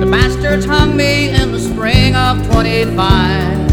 The 0.00 0.08
bastards 0.10 0.64
hung 0.64 0.96
me 0.96 1.28
in 1.28 1.52
the 1.52 1.60
spring 1.60 2.16
of 2.16 2.44
25. 2.50 3.68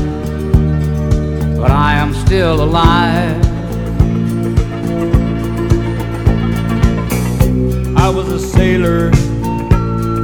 But 1.57 1.71
I 1.71 1.95
am 1.95 2.13
still 2.13 2.61
alive. 2.61 3.43
I 7.97 8.07
was 8.07 8.29
a 8.29 8.39
sailor. 8.39 9.09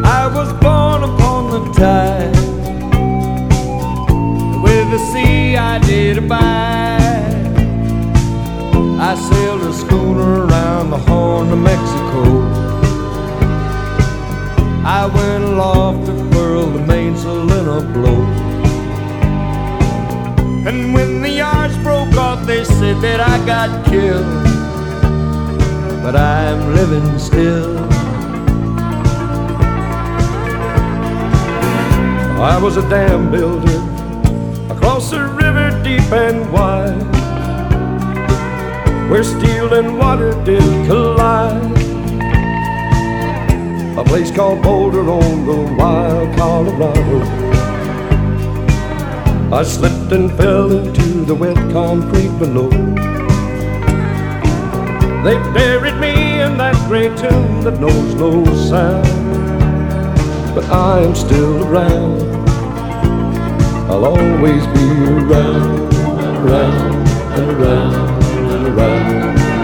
I 0.05 0.27
was 0.27 0.53
born 0.61 1.03
upon 1.03 1.49
the 1.49 1.73
tide. 1.73 2.42
The 4.93 4.99
sea 5.11 5.57
I 5.57 5.79
did 5.79 6.19
abide. 6.19 7.31
I 9.09 9.15
sailed 9.15 9.63
a 9.63 9.73
schooner 9.73 10.45
around 10.45 10.91
the 10.91 10.99
Horn 10.99 11.51
of 11.51 11.57
Mexico. 11.57 12.43
I 14.85 15.07
went 15.07 15.45
aloft 15.45 16.05
to 16.05 16.13
furl 16.31 16.67
the 16.67 16.85
mainsail 16.85 17.51
in 17.59 17.67
a 17.67 17.81
blow. 17.91 18.21
And 20.69 20.93
when 20.93 21.23
the 21.23 21.31
yards 21.31 21.75
broke 21.79 22.15
off, 22.15 22.45
they 22.45 22.63
said 22.63 23.01
that 23.01 23.19
I 23.19 23.43
got 23.47 23.83
killed. 23.87 24.43
But 26.03 26.15
I'm 26.15 26.75
living 26.75 27.17
still. 27.17 27.79
I 32.39 32.59
was 32.61 32.77
a 32.77 32.87
dam 32.87 33.31
builder 33.31 33.82
and 36.15 36.51
wide, 36.51 37.01
where 39.09 39.23
steel 39.23 39.73
and 39.73 39.97
water 39.97 40.31
did 40.43 40.87
collide. 40.87 41.71
A 43.97 44.03
place 44.03 44.31
called 44.31 44.61
Boulder 44.61 45.09
on 45.09 45.45
the 45.45 45.75
wild 45.77 46.35
Colorado. 46.37 47.19
I 49.51 49.63
slipped 49.63 50.11
and 50.11 50.31
fell 50.37 50.71
into 50.71 51.25
the 51.25 51.35
wet 51.35 51.57
concrete 51.71 52.35
below. 52.39 52.69
They 55.23 55.37
buried 55.53 55.97
me 55.99 56.41
in 56.41 56.57
that 56.57 56.75
great 56.87 57.15
tomb 57.17 57.61
that 57.63 57.79
knows 57.79 58.15
no 58.15 58.45
sound. 58.69 59.05
But 60.55 60.65
I 60.65 61.01
am 61.01 61.15
still 61.15 61.63
around. 61.65 62.21
I'll 63.89 64.05
always 64.05 64.65
be 64.67 64.85
around 65.05 65.82
around 66.43 67.07
and 67.39 67.51
around 67.51 68.23
and 68.51 68.67
around 68.67 69.11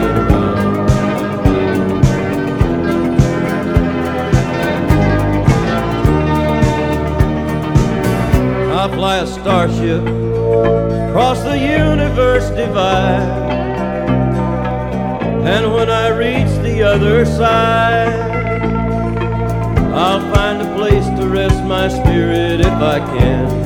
and 0.03 0.17
around. 0.17 0.59
I 8.71 8.87
fly 8.95 9.17
a 9.17 9.27
starship 9.27 10.03
across 11.09 11.43
the 11.43 11.57
universe 11.57 12.49
divide. 12.51 13.49
And 15.45 15.73
when 15.73 15.89
I 15.89 16.07
reach 16.09 16.47
the 16.63 16.83
other 16.83 17.25
side, 17.25 18.07
I'll 19.93 20.33
find 20.33 20.61
a 20.61 20.75
place 20.75 21.05
to 21.19 21.27
rest 21.27 21.61
my 21.65 21.89
spirit 21.89 22.61
if 22.61 22.67
I 22.67 22.99
can. 22.99 23.58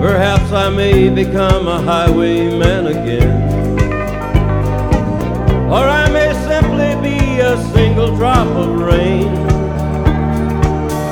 Perhaps 0.00 0.50
I 0.50 0.70
may 0.70 1.10
become 1.10 1.68
a 1.68 1.82
highwayman 1.82 2.86
again. 2.86 3.60
Or 5.70 5.84
I 5.84 6.10
may 6.10 6.32
simply 6.48 6.94
be 7.06 7.40
a 7.40 7.62
single 7.74 8.16
drop 8.16 8.48
of 8.48 8.80
rain. 8.80 9.34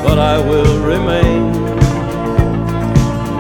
But 0.03 0.19
I 0.19 0.39
will 0.39 0.83
remain. 0.83 1.69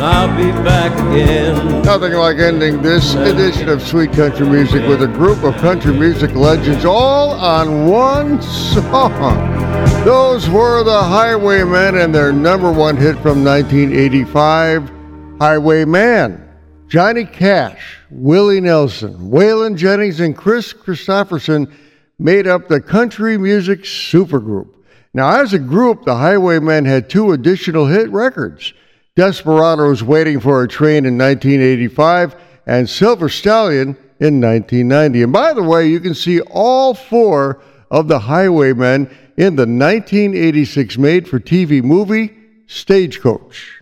I'll 0.01 0.28
be 0.36 0.53
back 0.62 0.92
again. 0.92 1.82
Nothing 1.82 2.12
like 2.12 2.36
ending 2.36 2.82
this 2.82 3.14
edition 3.14 3.70
of 3.70 3.82
Sweet 3.82 4.12
Country 4.12 4.46
Music 4.46 4.86
with 4.86 5.03
a 5.03 5.09
group 5.09 5.42
of 5.44 5.57
country 5.57 5.92
music 5.92 6.34
legends 6.34 6.84
all 6.84 7.32
on 7.32 7.86
one 7.86 8.40
song. 8.42 10.05
Those 10.05 10.49
were 10.51 10.84
the 10.84 11.03
Highwaymen 11.03 11.96
and 11.96 12.14
their 12.14 12.32
number 12.32 12.70
one 12.70 12.96
hit 12.96 13.14
from 13.16 13.42
1985, 13.42 14.97
Highwayman. 15.39 16.49
Johnny 16.89 17.24
Cash, 17.24 17.99
Willie 18.11 18.61
Nelson, 18.61 19.30
Waylon 19.30 19.76
Jennings, 19.76 20.20
and 20.20 20.36
Kris 20.36 20.72
Kristofferson 20.72 21.70
made 22.18 22.47
up 22.47 22.66
the 22.66 22.80
country 22.80 23.39
music 23.39 23.82
supergroup. 23.82 24.68
Now, 25.14 25.41
as 25.41 25.53
a 25.53 25.59
group, 25.59 26.05
the 26.05 26.16
Highwaymen 26.16 26.86
had 26.86 27.09
two 27.09 27.32
additional 27.32 27.86
hit 27.86 28.11
records. 28.11 28.72
Desperados 29.14 30.03
Waiting 30.03 30.41
for 30.41 30.62
a 30.62 30.68
Train 30.68 31.05
in 31.05 31.18
1985 31.18 32.34
and 32.66 32.89
Silver 32.89 33.28
Stallion 33.28 33.97
in 34.20 34.41
1990. 34.41 35.22
And 35.22 35.32
by 35.32 35.53
the 35.53 35.62
way, 35.62 35.89
you 35.89 36.01
can 36.01 36.14
see 36.14 36.41
all 36.41 36.95
four 36.95 37.62
of 37.91 38.09
the 38.09 38.18
Highwaymen 38.18 39.09
in 39.36 39.57
the 39.57 39.66
1986 39.66 40.99
made 40.99 41.28
for 41.28 41.39
TV 41.39 41.82
movie 41.82 42.34
Stagecoach. 42.66 43.78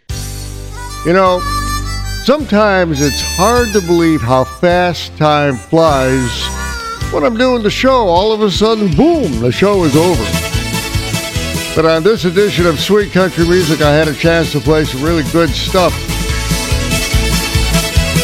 You 1.07 1.13
know, 1.13 1.39
sometimes 2.25 3.01
it's 3.01 3.23
hard 3.23 3.69
to 3.75 3.81
believe 3.81 4.21
how 4.21 4.43
fast 4.43 5.17
time 5.17 5.55
flies. 5.55 6.29
When 7.13 7.23
I'm 7.23 7.37
doing 7.37 7.63
the 7.63 7.71
show, 7.71 8.09
all 8.09 8.33
of 8.33 8.43
a 8.43 8.51
sudden, 8.51 8.93
boom, 8.97 9.39
the 9.39 9.53
show 9.53 9.85
is 9.85 9.95
over. 9.95 10.25
But 11.77 11.87
on 11.87 12.03
this 12.03 12.25
edition 12.25 12.67
of 12.67 12.81
Sweet 12.81 13.13
Country 13.13 13.47
Music, 13.47 13.83
I 13.83 13.93
had 13.93 14.09
a 14.09 14.15
chance 14.15 14.51
to 14.51 14.59
play 14.59 14.85
some 14.85 15.01
really 15.01 15.23
good 15.31 15.51
stuff. 15.51 15.93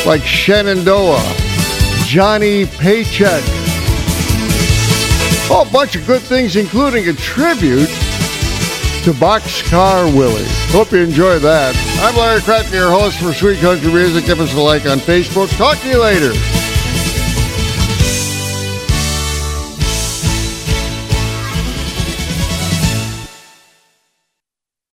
Like 0.05 0.25
Shenandoah, 0.25 1.23
Johnny 2.07 2.67
Paycheck. 2.67 3.45
Oh, 5.49 5.65
a 5.69 5.73
bunch 5.73 5.95
of 5.95 6.05
good 6.05 6.23
things, 6.23 6.57
including 6.57 7.09
a 7.09 7.13
tribute 7.13 8.02
to 9.03 9.13
Boxcar 9.13 10.17
Willie. 10.17 10.45
Hope 10.71 10.93
you 10.93 10.99
enjoy 10.99 11.41
that. 11.41 11.75
I'm 12.03 12.17
Larry 12.17 12.41
Cratton, 12.41 12.73
your 12.73 12.91
host 12.91 13.19
for 13.19 13.33
Sweet 13.33 13.59
Country 13.59 13.93
Music. 13.93 14.25
Give 14.25 14.39
us 14.39 14.55
a 14.55 14.61
like 14.61 14.87
on 14.87 14.99
Facebook. 14.99 15.55
Talk 15.57 15.79
to 15.79 15.89
you 15.89 16.01
later. 16.01 16.62